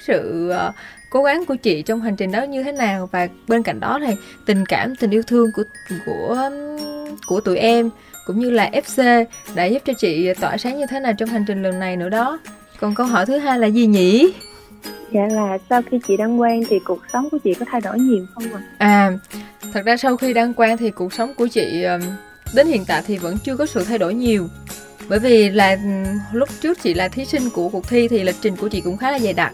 [0.00, 0.74] sự uh,
[1.11, 3.09] cố gắng của chị trong hành trình đó như thế nào.
[3.12, 4.14] Và bên cạnh đó thì
[4.46, 5.62] tình cảm tình yêu thương của
[6.07, 6.50] của
[7.26, 7.90] của tụi em
[8.26, 9.24] cũng như là FC
[9.55, 12.09] đã giúp cho chị tỏa sáng như thế nào trong hành trình lần này nữa
[12.09, 12.38] đó
[12.80, 14.32] còn câu hỏi thứ hai là gì nhỉ?
[15.12, 17.98] Dạ là sau khi chị đăng quang thì cuộc sống của chị có thay đổi
[17.98, 18.62] nhiều không ạ?
[18.78, 19.12] À
[19.72, 21.84] thật ra sau khi đăng quang thì cuộc sống của chị
[22.54, 24.48] đến hiện tại thì vẫn chưa có sự thay đổi nhiều.
[25.08, 25.76] Bởi vì là
[26.32, 28.96] lúc trước chị là thí sinh của cuộc thi thì lịch trình của chị cũng
[28.96, 29.52] khá là dày đặc.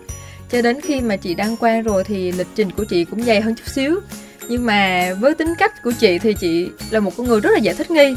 [0.50, 3.40] Cho đến khi mà chị đăng quang rồi thì lịch trình của chị cũng dày
[3.40, 4.00] hơn chút xíu.
[4.48, 7.58] Nhưng mà với tính cách của chị thì chị là một con người rất là
[7.58, 8.14] dễ thích nghi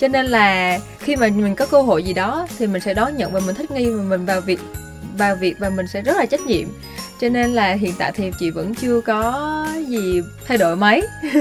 [0.00, 3.16] cho nên là khi mà mình có cơ hội gì đó thì mình sẽ đón
[3.16, 4.60] nhận và mình thích nghi và mình vào việc
[5.18, 6.68] vào việc và mình sẽ rất là trách nhiệm.
[7.20, 11.06] Cho nên là hiện tại thì chị vẫn chưa có gì thay đổi mấy.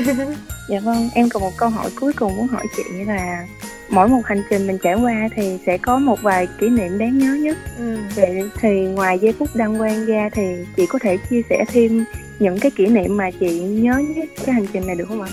[0.70, 3.48] Dạ vâng em còn một câu hỏi cuối cùng muốn hỏi chị là
[3.90, 7.18] mỗi một hành trình mình trải qua thì sẽ có một vài kỷ niệm đáng
[7.18, 7.58] nhớ nhất.
[7.78, 7.98] Ừ.
[8.16, 10.44] vậy thì ngoài giây phút đăng quang ra thì
[10.78, 12.06] chị có thể chia sẻ thêm
[12.40, 15.30] những cái kỷ niệm mà chị nhớ nhất cái hành trình này được không ạ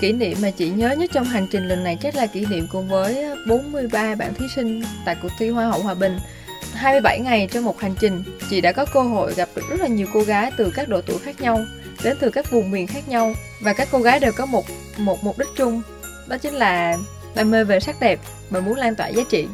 [0.00, 2.66] kỷ niệm mà chị nhớ nhất trong hành trình lần này chắc là kỷ niệm
[2.72, 6.18] cùng với ờ, 43 bạn thí sinh tại cuộc thi Hoa hậu Hòa Bình.
[6.74, 9.86] 27 ngày trong một hành trình chị đã có cơ hội gặp được rất là
[9.86, 11.64] nhiều cô gái từ các độ tuổi khác nhau
[12.04, 14.64] đến từ các vùng miền khác nhau và các cô gái đều có một
[14.98, 15.82] một mục đích chung
[16.28, 16.96] đó chính là
[17.34, 19.48] đam mê về sắc đẹp và muốn lan tỏa giá trị.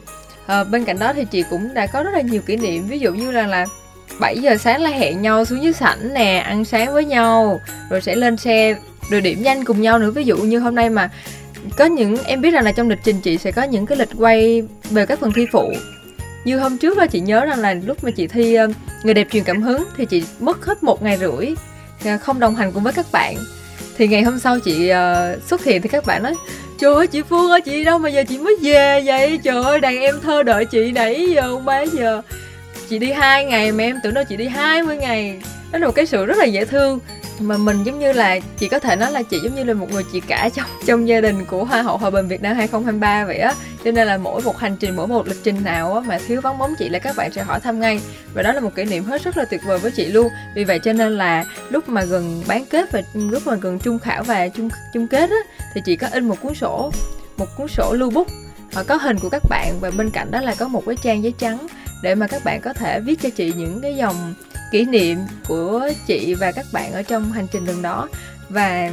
[0.47, 2.99] À, bên cạnh đó thì chị cũng đã có rất là nhiều kỷ niệm ví
[2.99, 3.67] dụ như là là
[4.23, 8.01] 7 giờ sáng là hẹn nhau xuống dưới sảnh nè ăn sáng với nhau rồi
[8.01, 8.75] sẽ lên xe
[9.11, 10.11] rồi điểm nhanh cùng nhau nữa.
[10.11, 11.11] Ví dụ như hôm nay mà
[11.77, 14.09] có những em biết rằng là trong lịch trình chị sẽ có những cái lịch
[14.19, 15.73] quay về các phần thi phụ.
[16.45, 18.69] Như hôm trước là chị nhớ rằng là lúc mà chị thi ờ,
[19.03, 21.55] người đẹp truyền cảm hứng thì chị mất hết một ngày rưỡi
[22.05, 23.37] à, không đồng hành cùng với các bạn.
[23.97, 26.35] Thì ngày hôm sau chị uh, xuất hiện thì các bạn nói
[26.79, 29.39] trời ơi chị phương ơi chị đâu mà giờ chị mới về vậy?
[29.43, 32.23] Trời ơi đàn em thơ đợi chị nãy giờ ba giờ
[32.93, 35.43] chị đi hai ngày mà em tưởng đâu chị đi 20 ngày.
[35.73, 36.99] Đó là một cái sự rất là dễ thương.
[37.39, 39.93] Mà mình giống như là, chị có thể nói là chị giống như là một
[39.93, 43.25] người chị cả trong trong gia đình của Hoa hậu Hòa bình Việt Nam 2023
[43.25, 43.55] vậy á.
[43.85, 46.41] Cho nên là mỗi một hành trình, mỗi một lịch trình nào á mà thiếu
[46.41, 48.01] vắng bóng chị là các bạn sẽ hỏi thăm ngay.
[48.35, 50.29] Và đó là một kỷ niệm hết rất là tuyệt vời với chị luôn.
[50.55, 53.99] Vì vậy cho nên là lúc mà gần bán kết và lúc mà gần trung
[53.99, 55.37] khảo và chung chung kết á,
[55.75, 56.93] thì chị có in một cuốn sổ,
[57.37, 58.29] một cuốn sổ lưu bút
[58.87, 61.35] có hình của các bạn và bên cạnh đó là có một cái trang giấy
[61.39, 61.67] trắng
[62.03, 64.35] để mà các bạn có thể viết cho chị những cái dòng
[64.73, 68.09] kỷ niệm của chị và các bạn ở trong hành trình lần đó.
[68.49, 68.91] Và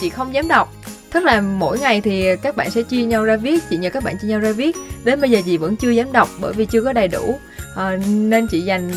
[0.00, 0.72] chị không dám đọc.
[1.12, 4.04] Tức là mỗi ngày thì các bạn sẽ chia nhau ra viết chị nhờ các
[4.04, 4.76] bạn chia nhau ra viết.
[5.04, 7.38] Đến bây giờ chị vẫn chưa dám đọc bởi vì chưa có đầy đủ.
[7.76, 8.90] À, nên chị dành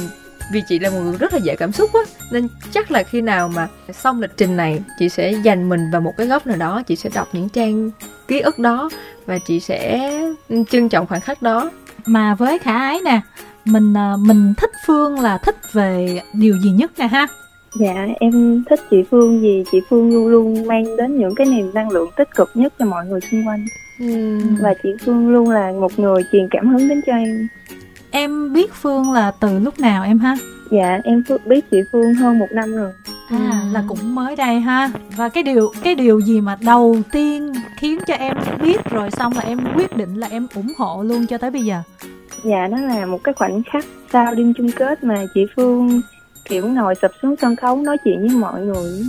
[0.52, 3.22] vì chị là một người rất là dễ cảm xúc á nên chắc là khi
[3.22, 6.58] nào mà xong lịch trình này chị sẽ dành mình vào một cái góc nào
[6.58, 7.92] đó chị sẽ đọc những trang
[8.28, 8.90] ký ức đó
[9.26, 10.10] và chị sẽ
[10.50, 11.72] ừ, trân trọng khoảnh khắc đó
[12.06, 13.22] mà với khả ái nè
[13.66, 17.28] mình à, mình thích phương là thích về điều gì nhất nè ha?
[17.80, 21.72] Dạ em thích chị phương vì chị phương luôn luôn mang đến những cái niềm
[21.74, 23.66] năng lượng tích cực nhất cho mọi người xung quanh.
[24.00, 24.40] Ừ.
[24.60, 27.48] và chị phương luôn là một người truyền cảm hứng đến cho em.
[28.12, 30.36] Em biết phương là từ lúc nào em ha?
[30.72, 32.92] Dạ em biết chị phương hơn một năm rồi
[33.30, 34.90] à là cũng mới đây ha.
[35.16, 39.34] Và cái điều cái điều gì mà đầu tiên khiến cho em biết rồi xong
[39.34, 41.82] là em quyết định là em ủng hộ luôn cho tới bây giờ?
[42.44, 46.02] Dạ nó là một cái khoảnh khắc sau đêm chung kết mà chị phương
[46.46, 49.04] kiểu ngồi sập xuống sân khấu nói chuyện với mọi người.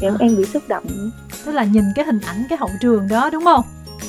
[0.00, 0.16] Kiểu à.
[0.20, 1.10] em bị xúc động.
[1.44, 3.64] Tức là nhìn cái hình ảnh cái hậu trường đó đúng không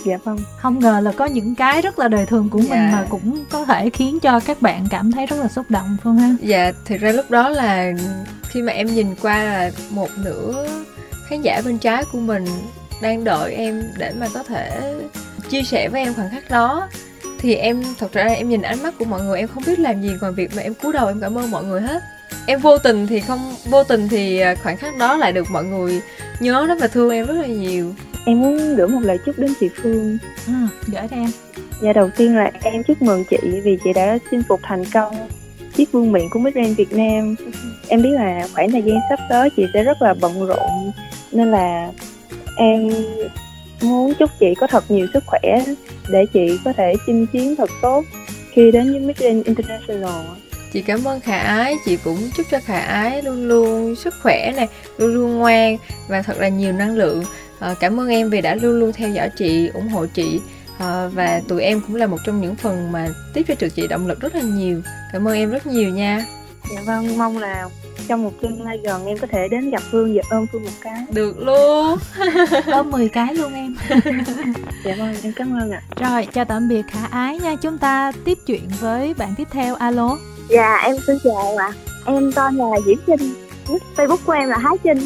[0.06, 0.38] dạ vâng.
[0.58, 2.69] Không ngờ là có những cái rất là đời thường của dạ.
[2.69, 5.97] mình mà cũng có thể khiến cho các bạn cảm thấy rất là xúc động
[6.04, 7.91] phương ha dạ thực ra lúc đó là
[8.49, 10.67] khi mà em nhìn qua là một nửa
[11.27, 12.45] khán giả bên trái của mình
[13.01, 14.95] đang đợi em để mà có thể
[15.49, 16.88] chia sẻ với em khoảnh khắc đó
[17.39, 20.01] thì em thật ra em nhìn ánh mắt của mọi người em không biết làm
[20.01, 22.04] gì ngoài việc mà em cúi đầu em cảm ơn mọi người hết.
[22.45, 25.63] Em vô tình thì không vô tình thì à, khoảnh khắc đó lại được mọi
[25.63, 26.01] người
[26.39, 27.93] nhớ đó và thương em rất là nhiều
[28.25, 30.17] em muốn gửi một lời chúc đến chị Phương.
[30.47, 30.53] Ừ,
[30.88, 31.29] gửi cho em.
[31.81, 35.15] Dạ đầu tiên là em chúc mừng chị vì chị đã chinh phục thành công
[35.75, 37.36] chiếc vương miện của Miss Grand Việt Nam.
[37.88, 40.91] Em biết là khoảng thời gian sắp tới chị sẽ rất là bận rộn
[41.31, 41.91] nên là
[42.57, 42.89] em
[43.81, 45.63] muốn chúc chị có thật nhiều sức khỏe
[46.10, 48.03] để chị có thể chinh chiến thật tốt
[48.51, 50.25] khi đến với Miss Grand International.
[50.73, 54.53] Chị cảm ơn khả ái chị cũng chúc cho khả ái luôn luôn sức khỏe
[54.55, 57.23] này luôn luôn ngoan và thật là nhiều năng lượng
[57.62, 60.41] à, cảm ơn em vì đã luôn luôn theo dõi chị ủng hộ chị.
[60.80, 64.08] À, và tụi em cũng là một trong những phần mà tiếp cho chị động
[64.08, 64.82] lực rất là nhiều.
[65.13, 66.26] Cảm ơn em rất nhiều nha.
[66.76, 67.69] Dạ vâng mong là
[68.08, 70.69] trong một tương lai gần em có thể đến gặp Phương và ôm Phương một
[70.82, 71.06] cái.
[71.13, 71.97] Được luôn.
[72.71, 73.76] Ôm 10 cái luôn em.
[74.86, 75.82] Dạ vâng em cảm ơn ạ.
[75.95, 77.56] Rồi chào tạm biệt Khả Ái nha.
[77.56, 79.76] Chúng ta tiếp chuyện với bạn tiếp theo.
[79.76, 80.17] Alo.
[80.50, 81.74] Dạ em xin chào ạ.
[82.06, 83.34] Em tên là Diễm Trinh
[83.95, 85.00] Facebook của em là Hái Trinh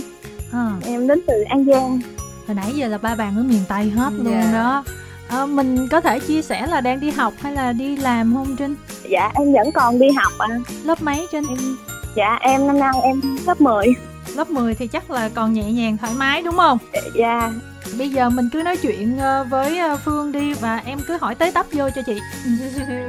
[0.52, 0.72] à.
[0.86, 2.00] Em đến từ An Giang
[2.48, 4.26] Hồi nãy giờ là ba bạn ở miền Tây hết yeah.
[4.26, 4.52] luôn dạ.
[4.54, 4.84] đó
[5.28, 8.56] à, Mình có thể chia sẻ là đang đi học hay là đi làm không
[8.56, 8.76] Trinh?
[9.10, 10.58] Dạ em vẫn còn đi học ạ à.
[10.84, 11.44] Lớp mấy Trinh?
[11.50, 11.78] Em,
[12.16, 13.88] dạ em năm nay em lớp 10
[14.36, 16.78] Lớp 10 thì chắc là còn nhẹ nhàng thoải mái đúng không?
[17.16, 17.52] Dạ
[17.98, 21.36] Bây giờ mình cứ nói chuyện ờ, với ờ, Phương đi và em cứ hỏi
[21.36, 22.20] tới tấp vô cho chị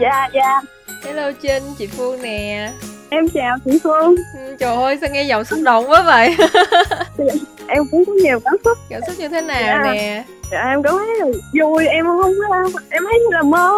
[0.01, 0.61] Dạ dạ
[1.05, 2.73] Hello Trinh, chị Phương nè
[3.11, 4.15] Em chào chị Phương.
[4.35, 6.37] Ừ, Trời ơi, sao nghe giọng xúc động quá vậy?
[7.69, 8.79] Em cũng có nhiều cảm xúc.
[8.89, 9.93] Cảm xúc như thế nào dạ.
[9.93, 10.25] nè?
[10.53, 11.27] Dạ em cảm thấy là
[11.61, 12.33] vui, em không
[12.91, 13.73] em thấy như là mơ.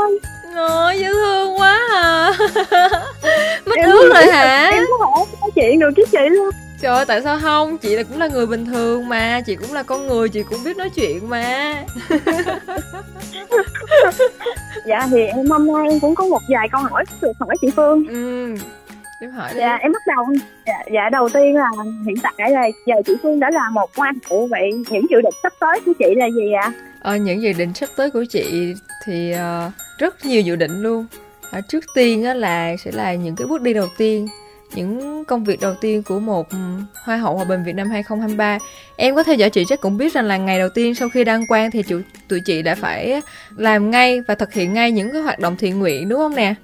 [0.56, 2.32] Ôi, dễ thương quá à.
[3.66, 4.70] Mất ước rồi hả?
[4.72, 6.50] Em có thể nói chuyện được với chị luôn.
[6.80, 7.78] Trời ơi, tại sao không?
[7.78, 9.40] Chị là cũng là người bình thường mà.
[9.46, 11.74] Chị cũng là con người, chị cũng biết nói chuyện mà.
[14.86, 17.68] Dạ thì em hôm nay em cũng có một vài câu hỏi được hỏi chị
[17.76, 18.04] Phương.
[18.08, 18.54] Ừ,
[19.20, 20.26] em hỏi đi Dạ em bắt đầu
[20.66, 21.70] Dạ, dạ đầu tiên là
[22.06, 25.34] hiện tại là giờ chị Phương đã là một hoa hậu Vậy những dự định
[25.42, 26.72] sắp tới của chị là gì ạ?
[27.00, 31.06] Ờ, những dự định sắp tới của chị thì uh, rất nhiều dự định luôn
[31.50, 34.28] à, Trước tiên á, là sẽ là những cái bước đi đầu tiên
[34.74, 36.46] những công việc đầu tiên của một
[37.04, 38.58] Hoa hậu Hòa bình Việt Nam 2023
[38.96, 41.24] Em có theo dõi chị chắc cũng biết rằng là ngày đầu tiên sau khi
[41.24, 43.20] đăng quang thì chủ, tụi chị đã phải
[43.56, 46.54] làm ngay và thực hiện ngay những cái hoạt động thiện nguyện đúng không nè?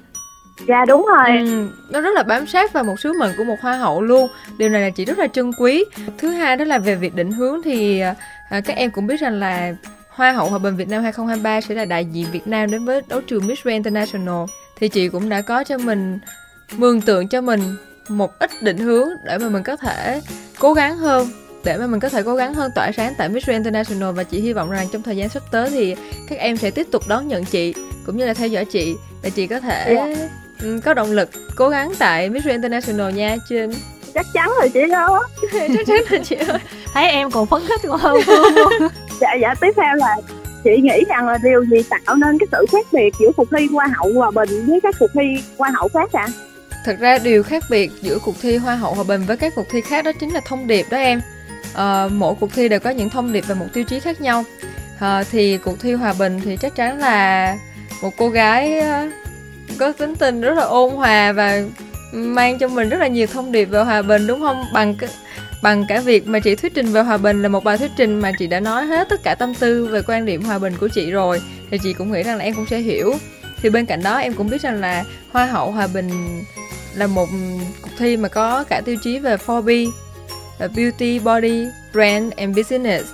[0.68, 1.38] Dạ đúng rồi.
[1.38, 4.28] Ừ, Nó rất là bám sát vào một sứ mệnh của một hoa hậu luôn.
[4.58, 5.84] Điều này là chị rất là trân quý.
[6.18, 8.14] Thứ hai đó là về việc định hướng thì à,
[8.60, 9.74] các em cũng biết rằng là
[10.08, 13.02] Hoa hậu Hòa bình Việt Nam 2023 sẽ là đại diện Việt Nam đến với
[13.08, 14.44] đấu trường Miss Grand International.
[14.76, 16.18] Thì chị cũng đã có cho mình
[16.76, 17.76] mường tượng cho mình
[18.08, 20.20] một ít định hướng để mà mình có thể
[20.58, 21.28] cố gắng hơn
[21.64, 24.12] để mà mình có thể cố gắng hơn tỏa sáng tại Miss International.
[24.12, 25.94] Và chị hy vọng rằng trong thời gian sắp tới thì
[26.28, 27.74] các em sẽ tiếp tục đón nhận chị
[28.06, 30.18] cũng như là theo dõi chị để chị có thể yeah.
[30.64, 30.70] Dạ.
[30.84, 33.70] có động lực cố gắng tại Miss International nha Trinh
[34.14, 36.58] chắc chắn là chị đó chắc chắn là chị ơi
[36.92, 38.72] thấy em còn phấn khích còn hơn phương luôn
[39.20, 40.16] dạ dạ tiếp theo là
[40.64, 43.66] chị nghĩ rằng là điều gì tạo nên cái sự khác biệt giữa cuộc thi
[43.72, 46.32] hoa hậu hòa bình với các cuộc thi hoa hậu khác ạ à?
[46.84, 49.66] Thật ra điều khác biệt giữa cuộc thi Hoa hậu Hòa bình với các cuộc
[49.70, 51.20] thi khác đó chính là thông điệp đó em.
[51.74, 54.44] À, mỗi cuộc thi đều có những thông điệp và một tiêu chí khác nhau.
[55.00, 57.56] À, thì cuộc thi Hòa bình thì chắc chắn là
[58.02, 58.80] một cô gái
[59.78, 61.62] có tính tình rất là ôn hòa và
[62.12, 64.64] mang cho mình rất là nhiều thông điệp về hòa bình đúng không?
[64.72, 65.10] Bằng cái
[65.62, 68.20] bằng cả việc mà chị thuyết trình về hòa bình là một bài thuyết trình
[68.20, 70.88] mà chị đã nói hết tất cả tâm tư về quan điểm hòa bình của
[70.88, 73.14] chị rồi thì chị cũng nghĩ rằng là em cũng sẽ hiểu.
[73.62, 76.10] Thì bên cạnh đó em cũng biết rằng là hoa hậu hòa bình
[76.94, 77.28] là một
[77.82, 79.90] cuộc thi mà có cả tiêu chí về 4B
[80.58, 83.04] là beauty, body, brand and business.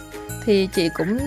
[0.44, 1.18] Thì chị cũng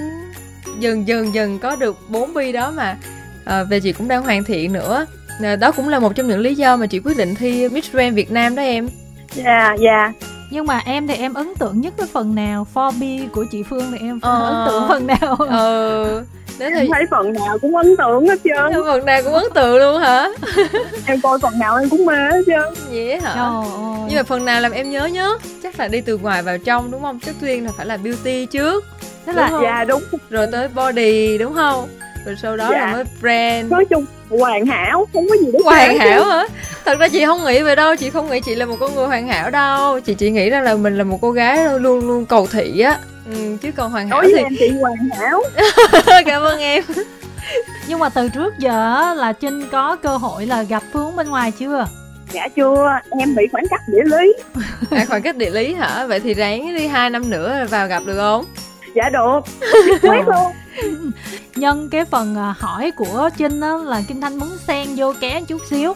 [0.80, 2.98] dần dần dần có được 4 B đó mà
[3.46, 5.06] à, về chị cũng đang hoàn thiện nữa.
[5.44, 7.92] À, đó cũng là một trong những lý do mà chị quyết định thi Miss
[7.92, 8.90] Grand Việt Nam đó em.
[9.34, 9.92] Dạ yeah, dạ.
[9.92, 10.16] Yeah.
[10.52, 12.68] nhưng mà em thì em ấn tượng nhất cái phần nào?
[12.74, 14.44] 4B của chị Phương thì em ờ...
[14.44, 15.36] ấn tượng phần nào?
[15.50, 16.24] Ờ.
[16.60, 16.90] Đến thì...
[16.94, 18.74] thấy phần nào cũng ấn tượng hết trơn.
[18.86, 20.28] Phần nào cũng ấn tượng luôn hả?
[21.06, 22.74] Em coi phần nào em cũng mê hết trơn.
[22.90, 23.36] Vậy hả?
[24.08, 26.92] Nhưng mà phần nào làm em nhớ nhớ chắc là đi từ ngoài vào trong
[26.92, 27.20] đúng không?
[27.20, 28.86] Trước tiên là phải là beauty trước.
[29.26, 30.04] Thế là dạ đúng.
[30.30, 31.90] Rồi tới body đúng không
[32.26, 32.78] rồi sau đó dạ.
[32.78, 36.44] là mới brand nói chung hoàn hảo không có gì để hoàn hảo hả?
[36.86, 39.08] Thật ra chị không nghĩ về đâu chị không nghĩ chị là một con người
[39.08, 40.00] hoàn hảo đâu.
[40.00, 42.98] Chị chỉ nghĩ rằng là mình là một cô gái luôn luôn cầu thị á.
[43.26, 45.44] Ừ, chứ còn hoàn hảo Đối thì em chị hoàn hảo.
[46.26, 46.84] Cảm ơn em.
[47.88, 51.52] Nhưng mà từ trước giờ là trinh có cơ hội là gặp phương bên ngoài
[51.52, 51.88] chưa?
[52.32, 54.34] Dạ chưa em bị khoảng cách địa lý.
[54.92, 56.06] À, khoảng cách địa lý hả?
[56.08, 58.46] Vậy thì ráng đi hai năm nữa vào gặp được không?
[58.96, 59.40] Dạ được.
[60.02, 60.52] Quyết luôn
[61.56, 65.42] nhân cái phần à, hỏi của trinh á là kim thanh muốn xen vô ké
[65.48, 65.94] chút xíu.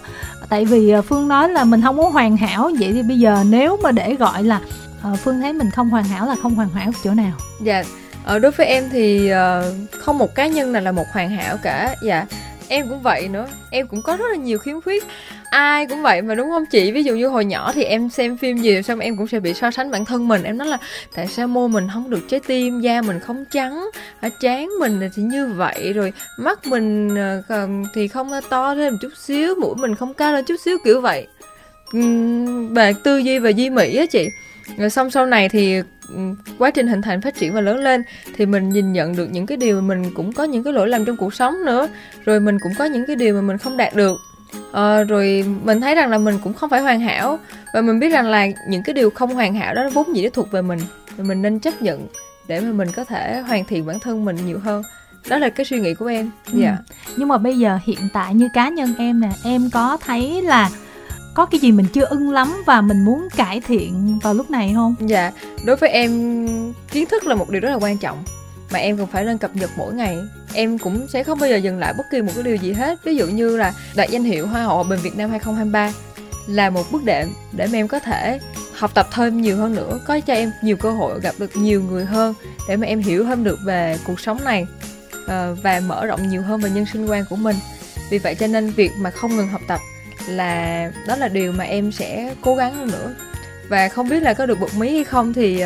[0.49, 2.71] Tại vì à, phương nói là mình không có hoàn hảo.
[2.79, 4.59] Vậy thì bây giờ nếu mà để gọi là
[5.03, 7.31] à, phương thấy mình không hoàn hảo là không hoàn hảo chỗ nào?
[7.61, 7.83] Dạ
[8.25, 11.57] ở đối với em thì ờ, không một cá nhân nào là một hoàn hảo
[11.63, 11.95] cả.
[12.01, 12.25] Dạ
[12.67, 13.47] em cũng vậy nữa.
[13.71, 15.03] Em cũng có rất là nhiều khiếm khuyết
[15.49, 16.65] ai cũng vậy mà, đúng không?
[16.65, 19.39] Chị, ví dụ như hồi nhỏ thì em xem phim gì, xong em cũng sẽ
[19.39, 20.43] bị so sánh bản thân mình.
[20.43, 20.77] Em nói là,
[21.15, 23.89] tại sao môi mình không được trái tim, da mình không trắng
[24.21, 27.15] ở trán mình thì như vậy, rồi mắt mình
[27.49, 30.55] ờ, thì không ờ, to thêm một chút xíu, mũi mình không cao lên chút
[30.65, 31.27] xíu, kiểu vậy.
[32.71, 34.29] Về tư duy và di mỹ á chị.
[34.77, 35.81] Rồi xong sau này thì
[36.57, 38.03] quá trình hình thành phát triển và lớn lên
[38.35, 40.87] thì mình nhìn nhận được những cái điều mà mình cũng có những cái lỗi
[40.87, 41.87] lầm trong cuộc sống nữa.
[42.25, 44.17] Rồi mình cũng có những cái điều mà mình không đạt được
[44.71, 47.39] à, rồi mình thấy rằng là mình cũng không phải hoàn hảo
[47.73, 50.29] và mình biết rằng là những cái điều không hoàn hảo đó vốn dĩ nó
[50.33, 50.79] thuộc về mình
[51.17, 52.07] và mình nên chấp nhận
[52.47, 54.83] để mà mình có thể hoàn thiện bản thân mình nhiều hơn.
[55.29, 56.31] Đó là cái suy nghĩ của em.
[56.53, 56.59] Ừ.
[56.59, 56.77] dạ.
[57.17, 60.69] Nhưng mà bây giờ hiện tại như cá nhân em nè em có thấy là
[61.33, 64.71] có cái gì mình chưa ưng lắm và mình muốn cải thiện vào lúc này
[64.75, 64.95] không?
[64.99, 65.31] Dạ.
[65.65, 66.11] Đối với em
[66.91, 68.23] kiến thức là một điều rất là quan trọng
[68.71, 70.17] mà em cần phải lên cập nhật mỗi ngày.
[70.53, 72.99] Em cũng sẽ không bao giờ dừng lại bất kỳ một cái điều gì hết.
[73.03, 75.91] Ví dụ như là đạt danh hiệu hoa hậu bình Việt Nam 2023
[76.47, 78.39] là một bước đệm để mà em có thể
[78.73, 81.83] học tập thêm nhiều hơn nữa có cho em nhiều cơ hội gặp được nhiều
[81.83, 82.33] người hơn
[82.69, 84.65] để mà em hiểu hơn được về cuộc sống này
[85.27, 87.55] ờ, và mở rộng nhiều hơn về nhân sinh quan của mình.
[88.09, 89.79] Vì vậy cho nên việc mà không ngừng học tập
[90.27, 93.13] là đó là điều mà em sẽ cố gắng hơn nữa.
[93.69, 95.63] Và không biết là có được bật mí hay không thì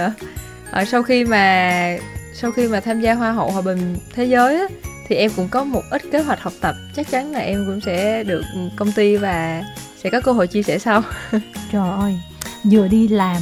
[0.82, 1.98] uh, sau khi mà
[2.34, 4.68] sau khi mà tham gia hoa hậu hòa bình thế giới á,
[5.08, 6.76] thì em cũng có một ít kế hoạch học tập.
[6.96, 8.44] Chắc chắn là em cũng sẽ được
[8.76, 9.64] công ty và
[10.04, 11.04] sẽ có cơ hội chia sẻ sau.
[11.72, 12.20] Trời ơi
[12.64, 13.42] vừa đi làm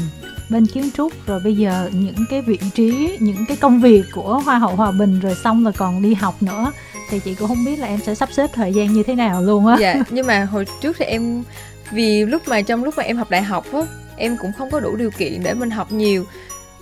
[0.49, 4.39] bên kiến trúc rồi bây giờ những cái vị trí những cái công việc của
[4.45, 6.71] hoa hậu hòa bình rồi xong rồi còn đi học nữa
[7.09, 9.41] thì chị cũng không biết là em sẽ sắp xếp thời gian như thế nào
[9.41, 9.77] luôn á.
[9.79, 11.43] Dạ nhưng mà hồi trước thì em
[11.91, 13.81] vì lúc mà trong lúc mà em học đại học á
[14.17, 16.25] em cũng không có đủ điều kiện để mình học nhiều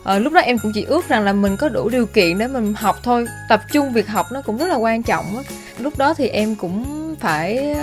[0.08, 2.48] à, lúc đó em cũng chỉ ước rằng là mình có đủ điều kiện để
[2.48, 3.26] mình học thôi.
[3.50, 5.26] Tập trung việc học nó cũng rất là quan trọng
[5.80, 6.86] lúc đó thì em cũng
[7.20, 7.76] phải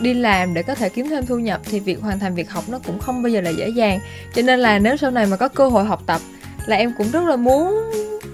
[0.00, 2.64] đi làm để có thể kiếm thêm thu nhập thì việc hoàn thành việc học
[2.68, 4.00] nó cũng không bao giờ là dễ dàng.
[4.34, 6.20] Cho nên là nếu sau này mà có cơ hội học tập
[6.66, 7.90] là em cũng rất là muốn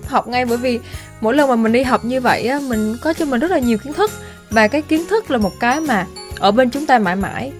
[0.06, 0.78] học ngay bởi vì
[1.20, 3.58] mỗi lần mà mình đi học như vậy á mình có cho mình rất là
[3.58, 4.10] nhiều kiến thức.
[4.50, 6.06] Và cái kiến thức là một cái mà
[6.38, 7.52] ở bên chúng ta mãi mãi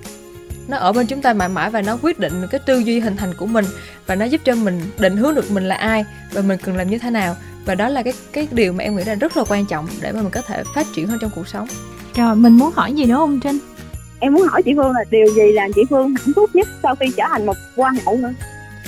[0.73, 3.17] nó ở bên chúng ta mãi mãi và nó quyết định cái tư duy hình
[3.17, 3.65] thành của mình
[4.07, 6.91] và nó giúp cho mình định hướng được mình là ai và mình cần làm
[6.91, 7.37] như thế nào.
[7.65, 10.13] Và đó là cái cái điều mà em nghĩ là rất là quan trọng để
[10.13, 11.69] mà mình có thể phát triển hơn trong cuộc sống.
[12.15, 13.59] Rồi mình muốn hỏi gì nữa không trinh?
[14.21, 16.95] Em muốn hỏi chị phương là điều gì làm chị phương hạnh phúc nhất sau
[16.95, 18.33] khi trở thành một hoa hậu nữa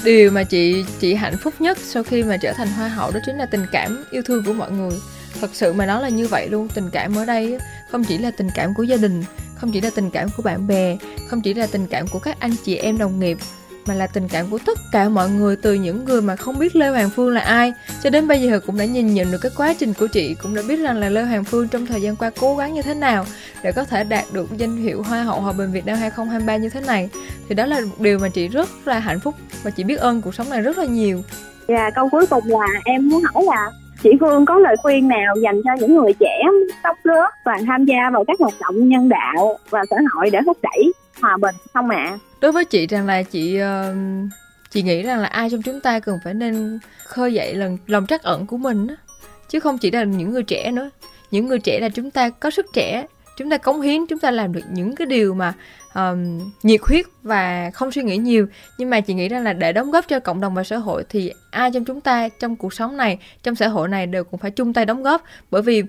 [0.04, 3.20] điều mà chị chị hạnh phúc nhất sau khi mà trở thành hoa hậu đó
[3.26, 4.92] chính là tình cảm yêu thương của mọi người.
[5.40, 7.58] Thật sự mà nói là như vậy luôn tình cảm ở đây
[7.90, 9.24] không chỉ là tình cảm của gia đình
[9.64, 10.96] không chỉ là tình cảm của bạn bè,
[11.26, 13.38] không chỉ là tình cảm của các anh chị em đồng nghiệp,
[13.86, 16.76] mà là tình cảm của tất cả mọi người, từ những người mà không biết
[16.76, 19.52] Lê Hoàng Phương là ai cho đến bây giờ cũng đã nhìn nhận được cái
[19.56, 22.16] quá trình của chị, cũng đã biết rằng là Lê Hoàng Phương trong thời gian
[22.16, 23.26] qua cố gắng như thế nào
[23.62, 26.68] để có thể đạt được danh hiệu Hoa hậu Hòa bình Việt Nam 2023 như
[26.68, 27.08] thế này
[27.48, 30.22] thì đó là một điều mà chị rất là hạnh phúc và chị biết ơn
[30.22, 31.22] cuộc sống này rất là nhiều.
[31.68, 33.70] Dạ câu cuối cùng là em muốn hỏi là
[34.04, 36.40] chị Phương có lời khuyên nào dành cho những người trẻ
[36.82, 40.38] tóc lớp và tham gia vào các hoạt động nhân đạo và xã hội để
[40.46, 41.96] thúc đẩy hòa bình không ạ?
[41.96, 42.18] À?
[42.40, 43.96] Đối với chị rằng là chị uh,
[44.70, 48.06] chị nghĩ rằng là ai trong chúng ta cần phải nên khơi dậy lần lòng
[48.06, 48.96] trắc ẩn của mình á
[49.48, 50.90] chứ không chỉ là những người trẻ nữa
[51.30, 54.30] những người trẻ là chúng ta có sức trẻ chúng ta cống hiến chúng ta
[54.30, 55.52] làm được những cái điều mà
[55.94, 58.46] um, nhiệt huyết và không suy nghĩ nhiều.
[58.78, 61.04] Nhưng mà chị nghĩ rằng là để đóng góp cho cộng đồng và xã hội
[61.08, 64.40] thì ai trong chúng ta trong cuộc sống này trong xã hội này đều cũng
[64.40, 65.22] phải chung tay đóng góp.
[65.50, 65.82] Bởi vì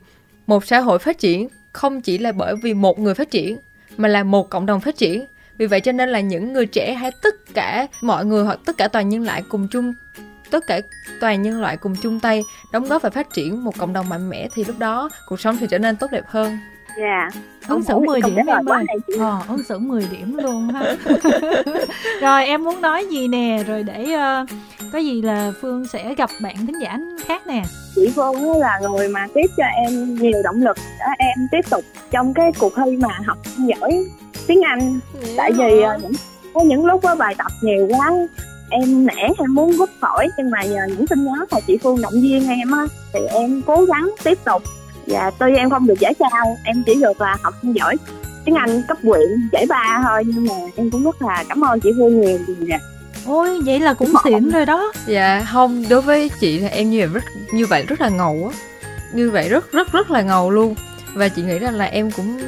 [0.48, 3.58] một xã hội phát triển không chỉ là bởi vì một người phát triển
[3.98, 5.26] mà là một cộng đồng phát triển.
[5.58, 8.78] Vì vậy cho nên là những người trẻ hay tất cả mọi người hoặc tất
[8.78, 9.94] cả toàn nhân loại cùng chung
[10.52, 10.82] tất cả
[11.22, 14.30] toàn nhân loại cùng chung tay đóng góp và phát triển một cộng đồng mạnh
[14.30, 16.58] mẽ thì lúc đó cuộc sống sẽ trở nên tốt đẹp hơn
[16.98, 17.06] dạ.
[17.06, 17.34] Yeah.
[17.68, 18.86] ứng xử 10 điểm em ơi.
[19.20, 20.96] ờ, ứng xử 10 điểm luôn ha.
[22.22, 23.64] Rồi em muốn nói gì nè?
[23.68, 24.50] Rồi để uh,
[24.94, 27.64] có gì là phương sẽ gặp bạn thính giả khác nè.
[27.96, 30.78] Chị phương là người mà tiếp cho em nhiều động lực.
[31.00, 34.06] Để em tiếp tục trong cái cuộc thi mà học giỏi
[34.48, 35.00] tiếng anh.
[35.14, 35.38] Yeah.
[35.38, 36.14] tại vì uh, những
[36.54, 38.12] có những lúc có bài tập nhiều quá
[38.70, 40.28] em nể em muốn rút khỏi.
[40.38, 43.62] Nhưng mà nhờ những tin nhắn mà chị phương động viên em á thì em
[43.66, 44.64] cố gắng tiếp tục
[45.08, 47.96] và tuy em không được giải cao em chỉ được là học giỏi
[48.46, 51.80] tiếng anh cấp quyện giải ba thôi nhưng mà em cũng rất là cảm ơn
[51.80, 52.40] chị phương nhiều.
[52.48, 52.74] Vì
[53.26, 54.92] ôi vậy là cũng xịn rồi đó.
[55.08, 58.52] Dạ không đối với chị thì em như vậy rất như vậy rất là ngầu
[58.52, 58.58] á.
[59.14, 60.76] Như vậy rất rất rất là ngầu luôn.
[61.14, 62.40] Và chị nghĩ rằng là em cũng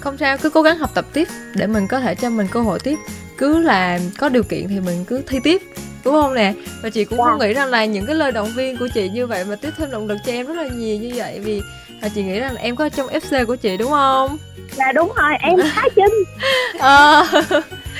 [0.00, 2.60] không sao cứ cố gắng học tập tiếp để mình có thể cho mình cơ
[2.60, 2.98] hội tiếp.
[3.38, 5.62] Cứ là có điều kiện thì mình cứ thi tiếp
[6.04, 6.52] đúng không nè?
[6.82, 7.46] Và chị cũng không dạ.
[7.46, 9.90] nghĩ rằng là những cái lời động viên của chị như vậy mà tiếp thêm
[9.90, 11.62] động lực cho em rất là nhiều như vậy vì
[12.00, 14.38] và chị nghĩ rằng em có trong fc của chị đúng không?
[14.76, 16.24] Là đúng rồi em thái trinh
[16.78, 17.26] ờ.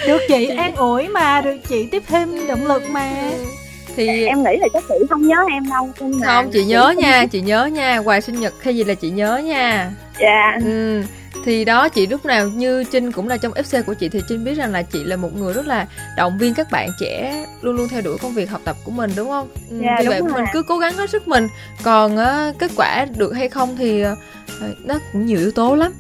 [0.07, 3.11] Được chị an ủi mà được chị tiếp thêm động lực mà.
[3.97, 5.91] Thì em nghĩ là chắc chị không nhớ em đâu
[6.25, 9.37] không chị nhớ nha chị nhớ nha quà sinh nhật hay gì là chị nhớ
[9.37, 9.91] nha.
[10.21, 10.59] Dạ.
[10.65, 11.03] Ừ
[11.45, 14.45] thì đó chị lúc nào như trinh cũng là trong fc của chị thì trinh
[14.45, 15.87] biết rằng là chị là một người rất là
[16.17, 19.11] động viên các bạn trẻ luôn luôn theo đuổi công việc học tập của mình
[19.17, 19.49] đúng không?
[19.71, 20.33] Ừ, dạ, vì vậy rồi.
[20.33, 21.49] mình cứ cố gắng hết sức mình.
[21.83, 24.19] Còn uh, kết quả được hay không thì uh,
[24.85, 25.93] nó cũng nhiều yếu tố lắm.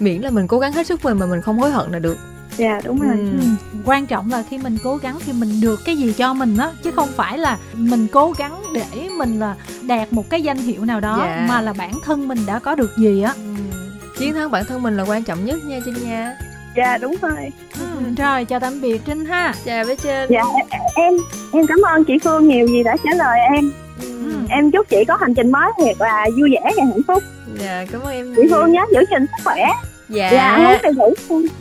[0.00, 2.18] Miễn là mình cố gắng hết sức mình mà mình không hối hận là được.
[2.56, 3.16] Dạ đúng rồi.
[3.18, 3.48] Ừ.
[3.84, 6.72] quan trọng là khi mình cố gắng thì mình được cái gì cho mình á
[6.82, 10.84] chứ không phải là mình cố gắng để mình là đạt một cái danh hiệu
[10.84, 11.46] nào đó dạ.
[11.48, 13.32] mà là bản thân mình đã có được gì á.
[13.36, 13.79] Ừ
[14.20, 16.36] chiến thắng bản thân mình là quan trọng nhất nha trinh nha.
[16.76, 17.52] Dạ đúng rồi.
[17.80, 17.86] Ừ,
[18.18, 19.54] rồi chào tạm biệt trinh ha.
[19.64, 20.26] Chào bé trinh.
[20.30, 20.42] Dạ
[20.94, 21.14] em
[21.52, 23.72] em cảm ơn chị phương nhiều vì đã trả lời em.
[24.02, 24.32] Ừ.
[24.48, 27.22] em chúc chị có hành trình mới thiệt là vui vẻ và hạnh phúc.
[27.58, 29.64] Dạ cảm ơn em chị phương nhớ giữ gìn sức khỏe.
[30.08, 30.30] Dạ.
[30.32, 31.14] Dạ đầy đủ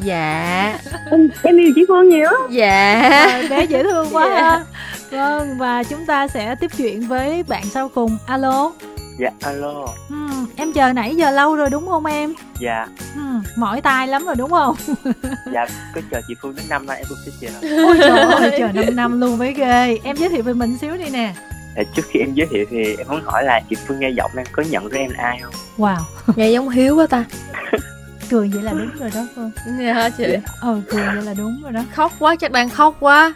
[0.03, 0.79] dạ.
[1.11, 2.29] Em, em yêu chị phương nhiều.
[2.49, 3.01] Dạ.
[3.33, 4.41] Rồi, bé dễ thương quá dạ.
[4.41, 4.63] ha
[5.11, 8.17] vâng và chúng ta sẽ tiếp chuyện với bạn sau cùng.
[8.27, 8.71] Alo
[9.19, 9.85] dạ alo.
[10.09, 10.15] Ừ,
[10.55, 12.33] em chờ nãy giờ lâu rồi đúng không em?
[12.59, 12.87] Dạ.
[13.15, 13.21] Ừ,
[13.55, 14.75] mỏi tai lắm rồi đúng không?
[15.53, 17.83] Dạ cứ chờ chị phương đến năm nay em cũng sẽ chờ.
[17.85, 19.97] Ôi trời ơi chờ 5 năm luôn mới ghê.
[20.03, 21.33] Em giới thiệu về mình xíu đi nè.
[21.77, 24.31] Dạ, trước khi em giới thiệu thì em muốn hỏi là chị phương nghe giọng
[24.37, 25.53] em có nhận ra em là ai không?
[25.77, 25.97] Wow.
[26.35, 27.25] Nghe giống hiếu quá ta.
[28.29, 29.51] Cười vậy là đúng rồi đó phương.
[29.79, 30.25] Dạ chị?
[30.61, 31.81] Ờ cười vậy là đúng rồi đó.
[31.93, 33.33] Khóc quá chắc đang khóc quá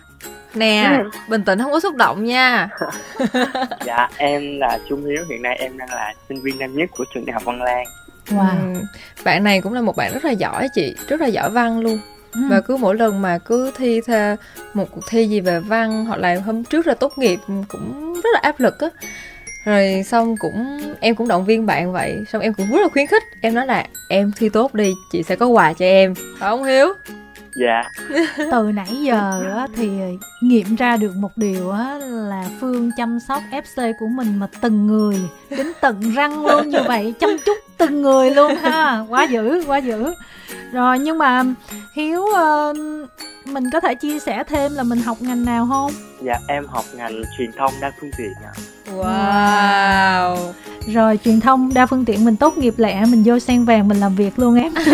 [0.56, 1.10] nè ừ.
[1.30, 2.70] bình tĩnh không có xúc động nha.
[3.86, 7.06] Dạ em là trung hiếu hiện nay em đang là sinh viên năm nhất của
[7.14, 7.86] trường đại học văn lang.
[8.28, 8.74] Wow.
[8.74, 8.82] Ừ.
[9.24, 11.99] bạn này cũng là một bạn rất là giỏi chị rất là giỏi văn luôn.
[12.34, 12.39] Ừ.
[12.49, 14.36] và cứ mỗi lần mà cứ thi theo
[14.74, 18.30] một cuộc thi gì về văn hoặc là hôm trước là tốt nghiệp cũng rất
[18.34, 18.88] là áp lực á.
[19.66, 23.08] Rồi xong cũng em cũng động viên bạn vậy xong em cũng rất là khuyến
[23.08, 23.24] khích.
[23.41, 26.14] Em nói là em thi tốt đi chị sẽ có quà cho em.
[26.16, 26.93] Phải không hiếu
[27.56, 27.82] dạ.
[28.51, 29.89] Từ nãy giờ á, thì
[30.41, 34.88] nghiệm ra được một điều á, là phương chăm sóc fc của mình mà từng
[34.88, 35.16] người
[35.49, 39.06] đến tận răng luôn như vậy chăm chút từng người luôn ha.
[39.10, 40.14] Quá dữ quá dữ.
[40.72, 41.44] Rồi nhưng mà
[41.94, 42.78] hiếu uh,
[43.46, 45.92] mình có thể chia sẻ thêm là mình học ngành nào không?
[46.22, 48.54] Dạ em học ngành truyền thông đa phương tiện ạ.
[48.96, 50.38] Wow.
[50.88, 54.00] Rồi truyền thông đa phương tiện mình tốt nghiệp lẹ mình vô sen vàng mình
[54.00, 54.74] làm việc luôn em.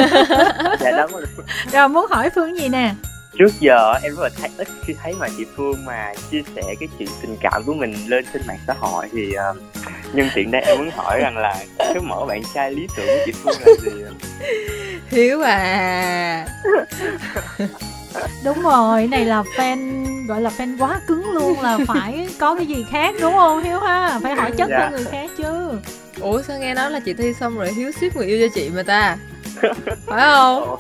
[0.80, 1.26] Dạ đúng rồi
[1.72, 2.94] rồi muốn hỏi phương gì nè
[3.40, 6.62] trước giờ em rất là thấy ít khi thấy mà chị Phương mà chia sẻ
[6.80, 9.58] cái chuyện tình cảm của mình lên trên mạng xã hội thì uh,
[10.14, 13.24] nhân tiện đây em muốn hỏi rằng là cái mẫu bạn trai lý tưởng của
[13.26, 13.92] chị Phương là gì
[15.10, 16.48] Hiếu à.
[18.44, 22.66] Đúng rồi này là fan gọi là fan quá cứng luôn là phải có cái
[22.66, 23.64] gì khác đúng không?
[23.64, 24.20] Hiếu ha?
[24.24, 24.80] Phải hỏi chất dạ.
[24.80, 25.72] hơn người khác chứ.
[26.20, 28.70] Ủa sao nghe nói là chị thi xong rồi hiếu ship người yêu cho chị
[28.70, 29.18] mà ta
[30.05, 30.64] phải không?
[30.64, 30.78] Ủa,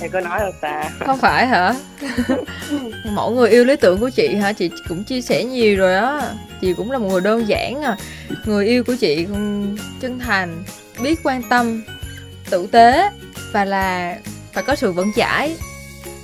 [0.00, 0.90] em có nói đâu ta?
[1.06, 1.74] Không phải hả?
[3.12, 4.52] Mẫu người yêu lý tưởng của chị hả?
[4.52, 6.32] Chị cũng chia sẻ nhiều rồi á.
[6.60, 7.96] Chị cũng là một người đơn giản à.
[8.44, 9.26] Người yêu của chị
[10.00, 10.64] chân thành
[11.02, 11.82] biết quan tâm
[12.50, 13.10] tử tế
[13.52, 14.16] và là
[14.52, 15.56] phải có sự vững chãi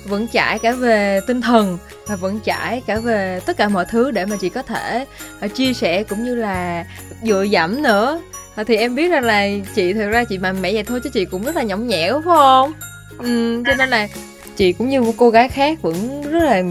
[0.05, 1.77] vững chãi cả về tinh thần
[2.07, 5.05] và vững chãi cả về tất cả mọi thứ để mà chị có thể
[5.39, 6.85] à, chia sẻ cũng như là
[7.23, 8.21] dựa dẫm nữa.
[8.55, 11.09] À, thì em biết rằng là chị thực ra chị mạnh mẽ vậy thôi chứ
[11.13, 12.73] chị cũng rất là nhõng nhẽo phải không?
[13.17, 14.07] Ừ, cho nên là
[14.55, 16.63] chị cũng như một cô gái khác vẫn rất là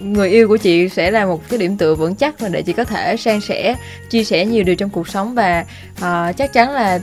[0.00, 2.72] người yêu của chị sẽ là một cái điểm tựa vững chắc và để chị
[2.72, 3.74] có thể san sẻ
[4.10, 5.34] chia sẻ nhiều điều trong cuộc sống.
[5.34, 5.64] Và
[5.96, 7.00] uh, chắc chắn là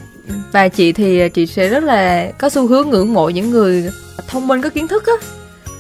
[0.51, 3.89] và chị thì chị sẽ rất là có xu hướng ngưỡng mộ những người
[4.27, 5.13] thông minh có kiến thức á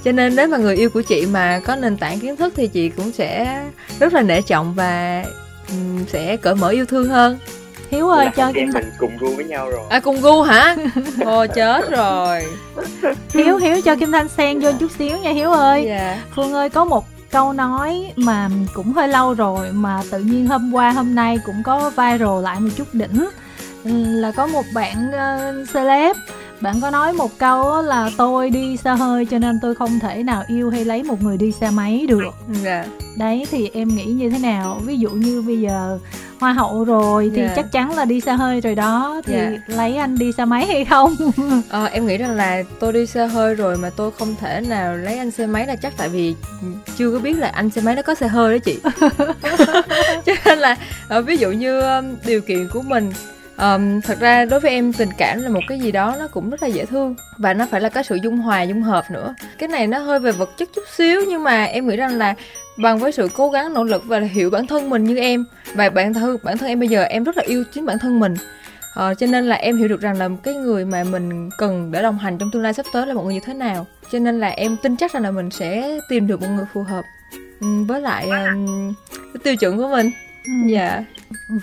[0.03, 2.67] cho nên nếu mà người yêu của chị mà có nền tảng kiến thức thì
[2.67, 3.61] chị cũng sẽ
[3.99, 5.23] rất là nể trọng và
[6.07, 7.37] sẽ cởi mở yêu thương hơn.
[7.91, 9.81] Hiếu ơi cho kim mình cùng gu với nhau rồi.
[9.89, 10.75] À cùng gu hả?
[11.25, 12.45] Ồ chết rồi.
[13.33, 15.85] Hiếu hiếu cho kim thanh xen vô chút xíu nha hiếu ơi.
[15.87, 16.23] Dạ.
[16.35, 20.73] phương ơi có một câu nói mà cũng hơi lâu rồi mà tự nhiên hôm
[20.73, 23.29] qua hôm nay cũng có viral lại một chút đỉnh.
[24.21, 26.15] Là có một bạn uh, celeb
[26.61, 30.23] bạn có nói một câu là tôi đi xa hơi cho nên tôi không thể
[30.23, 32.33] nào yêu hay lấy một người đi xe máy được
[32.63, 32.85] dạ.
[33.17, 35.99] đấy thì em nghĩ như thế nào ví dụ như bây giờ
[36.39, 37.49] hoa hậu rồi thì yeah.
[37.49, 37.55] Dạ.
[37.55, 39.53] chắc chắn là đi xa hơi rồi đó thì yeah.
[39.67, 39.75] Dạ.
[39.75, 41.15] lấy anh đi xe máy hay không
[41.69, 44.97] ờ, em nghĩ rằng là tôi đi xe hơi rồi mà tôi không thể nào
[44.97, 46.35] lấy anh xe máy là chắc tại vì
[46.97, 48.79] chưa có biết là anh xe máy nó có xe hơi đó chị
[50.25, 50.77] cho nên là
[51.19, 51.81] uh, ví dụ như
[52.25, 53.11] điều kiện của mình
[53.61, 56.49] um, thật ra đối với em tình cảm là một cái gì đó nó cũng
[56.49, 57.15] rất là dễ thương.
[57.37, 59.35] Và nó phải là có sự dung hòa dung hợp nữa.
[59.57, 62.35] Cái này nó hơi về vật chất chút xíu nhưng mà em nghĩ rằng là
[62.77, 65.89] bằng với sự cố gắng nỗ lực và hiểu bản thân mình như em và
[65.89, 68.35] bản thân bản thân em bây giờ em rất là yêu chính bản thân mình.
[68.93, 72.01] Ờ, cho nên là em hiểu được rằng là cái người mà mình cần để
[72.01, 73.87] đồng hành trong tương lai sắp tới là một người như thế nào.
[74.11, 76.83] Cho nên là em tin chắc rằng là mình sẽ tìm được một người phù
[76.83, 77.05] hợp.
[77.87, 78.93] Với lại um,
[79.43, 80.11] tiêu chuẩn của mình
[80.67, 81.03] dạ yeah.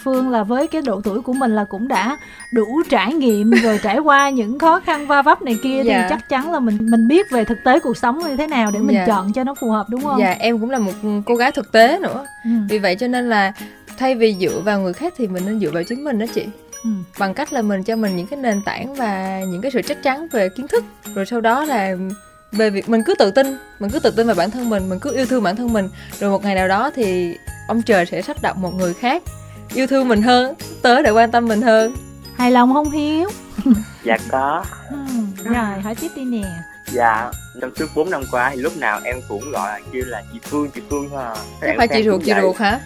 [0.05, 2.18] Phương là với cái độ tuổi của mình là cũng đã
[2.53, 6.03] đủ trải nghiệm rồi trải qua những khó khăn va vấp này kia dạ.
[6.03, 8.70] thì chắc chắn là mình mình biết về thực tế cuộc sống như thế nào
[8.70, 9.07] để mình dạ.
[9.07, 10.20] chọn cho nó phù hợp đúng không?
[10.20, 10.93] Dạ em cũng là một
[11.27, 12.27] cô gái thực tế nữa.
[12.45, 12.51] Ừ.
[12.68, 13.53] Vì vậy cho nên là
[13.99, 16.47] thay vì dựa vào người khác thì mình nên dựa vào chính mình đó chị.
[16.85, 16.91] Ừ.
[17.18, 20.03] Bằng cách là mình cho mình những cái nền tảng và những cái sự chắc
[20.03, 21.97] chắn về kiến thức rồi sau đó là
[22.53, 24.99] về việc mình cứ tự tin mình cứ tự tin vào bản thân mình mình
[24.99, 27.37] cứ yêu thương bản thân mình rồi một ngày nào đó thì
[27.69, 29.23] ông trời sẽ sắp đặt một người khác.
[29.75, 31.95] Yêu thương mình hơn tới để quan tâm mình hơn.
[32.37, 33.29] Hài lòng không hiếu?
[34.05, 34.64] Dạ có.
[34.91, 34.97] Ừ,
[35.45, 36.43] rồi hỏi tiếp đi nè.
[36.93, 40.23] Dạ trong suốt 4 năm qua thì lúc nào em cũng gọi là kêu là
[40.33, 41.25] chị phương chị phương thôi
[41.61, 41.75] à.
[41.77, 42.81] Phải chị ruột chị ruột hả?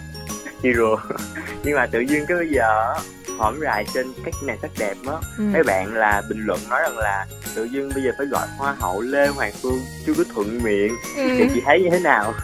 [0.63, 0.99] Chị ruột.
[1.63, 2.93] Nhưng mà tự nhiên cái bây giờ
[3.37, 5.13] hổm rài trên các này sắc đẹp á.
[5.37, 5.43] Ừ.
[5.53, 7.25] mấy bạn là bình luận nói rằng là
[7.55, 10.95] tự nhiên bây giờ phải gọi hoa hậu lê hoàng phương chưa có thuận miệng.
[11.17, 11.27] Ừ.
[11.37, 12.33] thì chị thấy như thế nào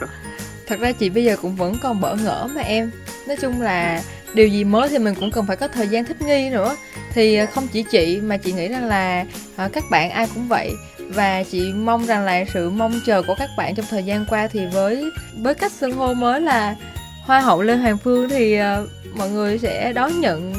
[0.68, 2.92] thật ra chị bây giờ cũng vẫn còn bỡ ngỡ mà em.
[3.28, 4.02] Nói chung là
[4.34, 6.76] điều gì mới thì mình cũng cần phải có thời gian thích nghi nữa.
[7.14, 10.48] Thì à, không chỉ chị mà chị nghĩ rằng là à, các bạn ai cũng
[10.48, 10.72] vậy.
[11.10, 14.48] Và chị mong rằng là sự mong chờ của các bạn trong thời gian qua
[14.48, 15.12] thì với
[15.42, 16.76] với cách xưng hô mới là
[17.22, 20.54] hoa hậu lê hoàng phương thì uh, mọi người sẽ đón nhận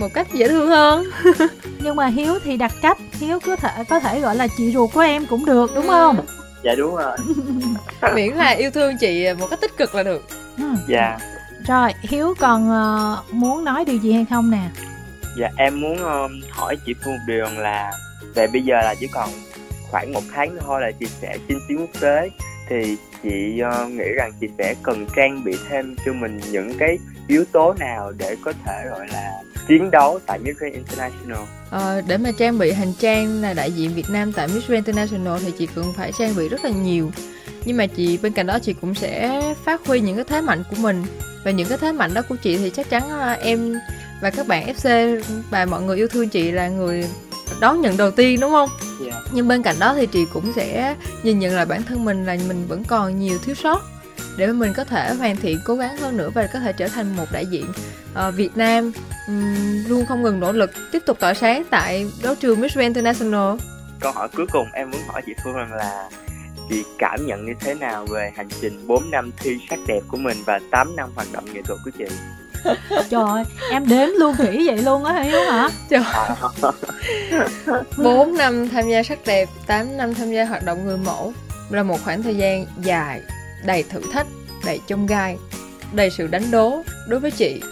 [0.00, 1.04] một cách dễ thương hơn.
[1.80, 2.98] Nhưng mà hiếu thì đặt cách.
[3.12, 6.26] Hiếu có thể có thể gọi là chị ruột của em cũng được đúng không
[6.64, 7.16] dạ đúng rồi.
[8.14, 10.22] Miễn là yêu thương chị một cách tích cực là được.
[10.58, 10.64] Ừ.
[10.88, 11.18] dạ.
[11.68, 14.62] Rồi hiếu còn uh, muốn nói điều gì hay không nè?
[15.38, 17.92] Dạ em muốn uh, hỏi chị phương một điều là
[18.34, 19.28] về bây giờ là chỉ còn
[19.90, 22.30] khoảng một tháng thôi là chị sẽ chinh chiến quốc tế.
[22.68, 26.98] Thì chị uh, nghĩ rằng chị sẽ cần trang bị thêm cho mình những cái
[27.28, 29.32] yếu tố nào để có thể gọi là
[29.68, 31.42] chiến đấu tại Grand International
[31.74, 34.86] ờ, để mà trang bị hành trang là đại diện Việt Nam tại Miss Grand
[34.86, 37.10] International thì chị cần phải trang bị rất là nhiều
[37.64, 40.62] nhưng mà chị bên cạnh đó chị cũng sẽ phát huy những cái thế mạnh
[40.70, 41.04] của mình
[41.44, 43.74] và những cái thế mạnh đó của chị thì chắc chắn là em
[44.20, 45.20] và các bạn FC
[45.50, 47.04] và mọi người yêu thương chị là người
[47.60, 48.68] đón nhận đầu tiên đúng không?
[49.00, 49.14] Yeah.
[49.14, 49.20] Dạ.
[49.32, 52.36] Nhưng bên cạnh đó thì chị cũng sẽ nhìn nhận lại bản thân mình là
[52.48, 53.82] mình vẫn còn nhiều thiếu sót
[54.36, 57.16] để mình có thể hoàn thiện cố gắng hơn nữa và có thể trở thành
[57.16, 57.66] một đại diện
[58.28, 58.92] uh, Việt Nam
[59.28, 62.96] um, luôn không ngừng nỗ lực tiếp tục tỏa sáng tại đấu trường Miss Grand
[62.96, 63.56] International.
[64.00, 66.08] Câu hỏi cuối cùng em muốn hỏi chị Phương rằng là
[66.70, 70.16] chị cảm nhận như thế nào về hành trình 4 năm thi sắc đẹp của
[70.16, 72.04] mình và 8 năm hoạt động nghệ thuật của chị?
[72.90, 75.68] Trời ơi, em đếm luôn kỹ vậy luôn á Hiếu hả?
[75.90, 76.02] Trời
[77.96, 81.32] 4 năm tham gia sắc đẹp, 8 năm tham gia hoạt động người mẫu
[81.70, 83.20] là một khoảng thời gian dài,
[83.64, 84.26] đầy thử thách,
[84.64, 85.36] đầy chông gai,
[85.92, 87.62] đầy sự đánh đố đối với chị.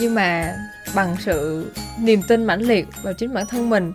[0.00, 0.54] Nhưng mà
[0.94, 1.66] bằng sự
[2.00, 3.92] niềm tin mãnh liệt vào chính bản thân mình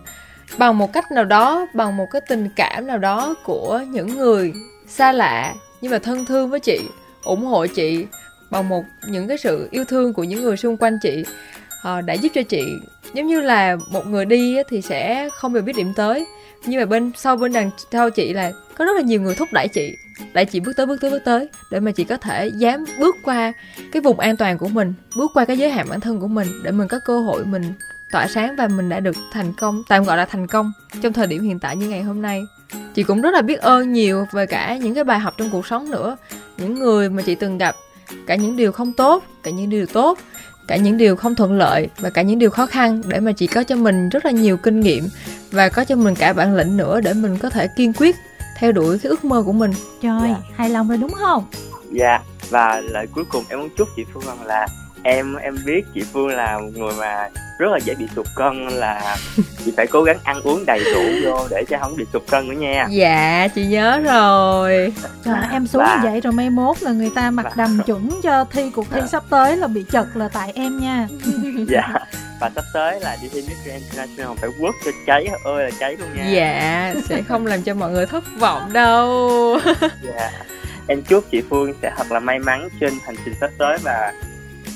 [0.58, 4.52] bằng một cách nào đó bằng một cái tình cảm nào đó của những người
[4.88, 6.80] xa lạ nhưng mà thân thương với chị
[7.24, 8.06] ủng hộ chị
[8.50, 11.24] bằng một những cái sự yêu thương của những người xung quanh chị
[11.88, 12.72] uh, đã giúp cho chị.
[13.14, 16.26] Giống như là một người đi thì sẽ không bao biết điểm tới
[16.66, 19.48] nhưng mà bên sau bên đằng sau chị là có rất là nhiều người thúc
[19.52, 19.96] đẩy chị
[20.32, 23.16] lại chị bước tới bước tới bước tới, để mà chị có thể dám bước
[23.22, 23.52] qua
[23.92, 26.48] cái vùng an toàn của mình, bước qua cái giới hạn bản thân của mình,
[26.64, 27.72] để mình có cơ hội mình
[28.12, 31.26] tỏa sáng và mình đã được thành công, tạm gọi là thành công trong thời
[31.26, 32.42] điểm hiện tại như ngày hôm nay.
[32.94, 35.66] Chị cũng rất là biết ơn nhiều về cả những cái bài học trong cuộc
[35.66, 36.16] sống nữa,
[36.56, 37.74] những người mà chị từng gặp,
[38.26, 40.18] cả những điều không tốt, cả những điều tốt,
[40.68, 43.46] cả những điều không thuận lợi và cả những điều khó khăn để mà chị
[43.46, 45.08] có cho mình rất là nhiều kinh nghiệm
[45.50, 48.16] và có cho mình cả bản lĩnh nữa để mình có thể kiên quyết
[48.58, 49.70] theo đuổi cái ước mơ của mình
[50.02, 50.36] trời dạ.
[50.54, 51.44] hài lòng rồi đúng không
[51.92, 54.66] dạ và lời cuối cùng em muốn chúc chị phương rằng là
[55.02, 57.28] em em biết chị phương là một người mà
[57.58, 59.16] rất là dễ bị sụt cân là
[59.64, 62.48] chị phải cố gắng ăn uống đầy đủ vô để cho không bị sụt cân
[62.48, 62.86] nữa nha.
[62.90, 64.92] Dạ chị nhớ rồi.
[65.24, 65.96] Trời, em xuống và...
[65.96, 67.52] như vậy rồi mai mốt là người ta mặc và...
[67.56, 71.08] đầm chuẩn cho thi cuộc thi sắp tới là bị chật là tại em nha.
[71.68, 71.88] Dạ
[72.40, 75.96] và sắp tới là đi thi Miss International phải quất cho cháy ơi là cháy
[75.96, 76.30] luôn nha.
[76.30, 79.58] Dạ sẽ không làm cho mọi người thất vọng đâu.
[80.02, 80.30] Dạ
[80.86, 84.12] em chúc chị Phương sẽ thật là may mắn trên hành trình sắp tới và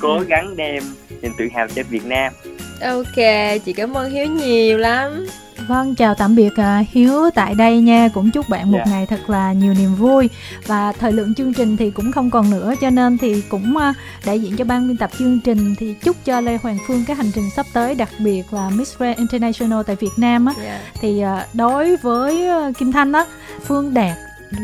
[0.01, 0.25] cố ừ.
[0.25, 0.83] gắng đem
[1.23, 2.33] niềm tự hào cho Việt Nam
[2.81, 3.17] Ok,
[3.65, 5.27] chị cảm ơn Hiếu nhiều lắm
[5.69, 8.89] Vâng, chào tạm biệt uh, Hiếu tại đây nha Cũng chúc bạn một yeah.
[8.89, 8.93] Dạ.
[8.93, 10.29] ngày thật là nhiều niềm vui
[10.67, 13.97] Và thời lượng chương trình thì cũng không còn nữa Cho nên thì cũng uh,
[14.27, 17.17] đại diện cho ban biên tập chương trình Thì chúc cho Lê Hoàng Phương cái
[17.17, 20.81] hành trình sắp tới Đặc biệt là Miss Grand International tại Việt Nam á, yeah.
[20.81, 20.91] Dạ.
[21.01, 23.27] Thì uh, đối với uh, Kim Thanh á
[23.67, 24.17] Phương đạt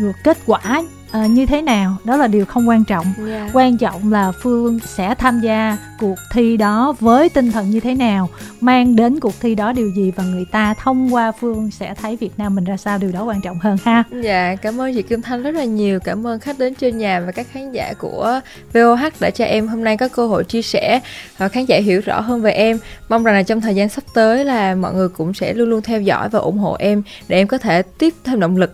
[0.03, 0.83] được kết quả
[1.13, 1.97] à, như thế nào?
[2.05, 3.05] Đó là điều không quan trọng.
[3.05, 3.29] Yeah.
[3.29, 3.51] Dạ.
[3.53, 7.95] quan trọng là phương sẽ tham gia cuộc thi đó với tinh thần như thế
[7.95, 8.29] nào
[8.61, 12.17] mang đến cuộc thi đó điều gì và người ta thông qua phương sẽ thấy
[12.17, 14.05] việt nam mình ra sao điều đó quan trọng hơn ha.
[14.23, 16.01] Dạ cảm ơn chị kim thanh rất là nhiều.
[16.01, 18.41] Cảm ơn khách đến trên nhà và các khán giả của
[18.73, 21.01] voh đã cho em hôm nay có cơ hội chia sẻ
[21.39, 22.79] và khán giả hiểu rõ hơn về em.
[23.09, 25.83] Mong rằng là trong thời gian sắp tới là mọi người cũng sẽ luôn luôn
[25.83, 28.73] theo dõi và ủng hộ em để em có thể tiếp thêm động lực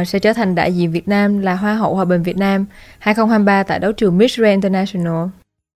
[0.00, 2.66] uh, sẽ trở thành đại diện Việt Nam là Hoa hậu Hòa bình Việt Nam
[2.98, 5.41] 2023 tại đấu trường Miss Grand International.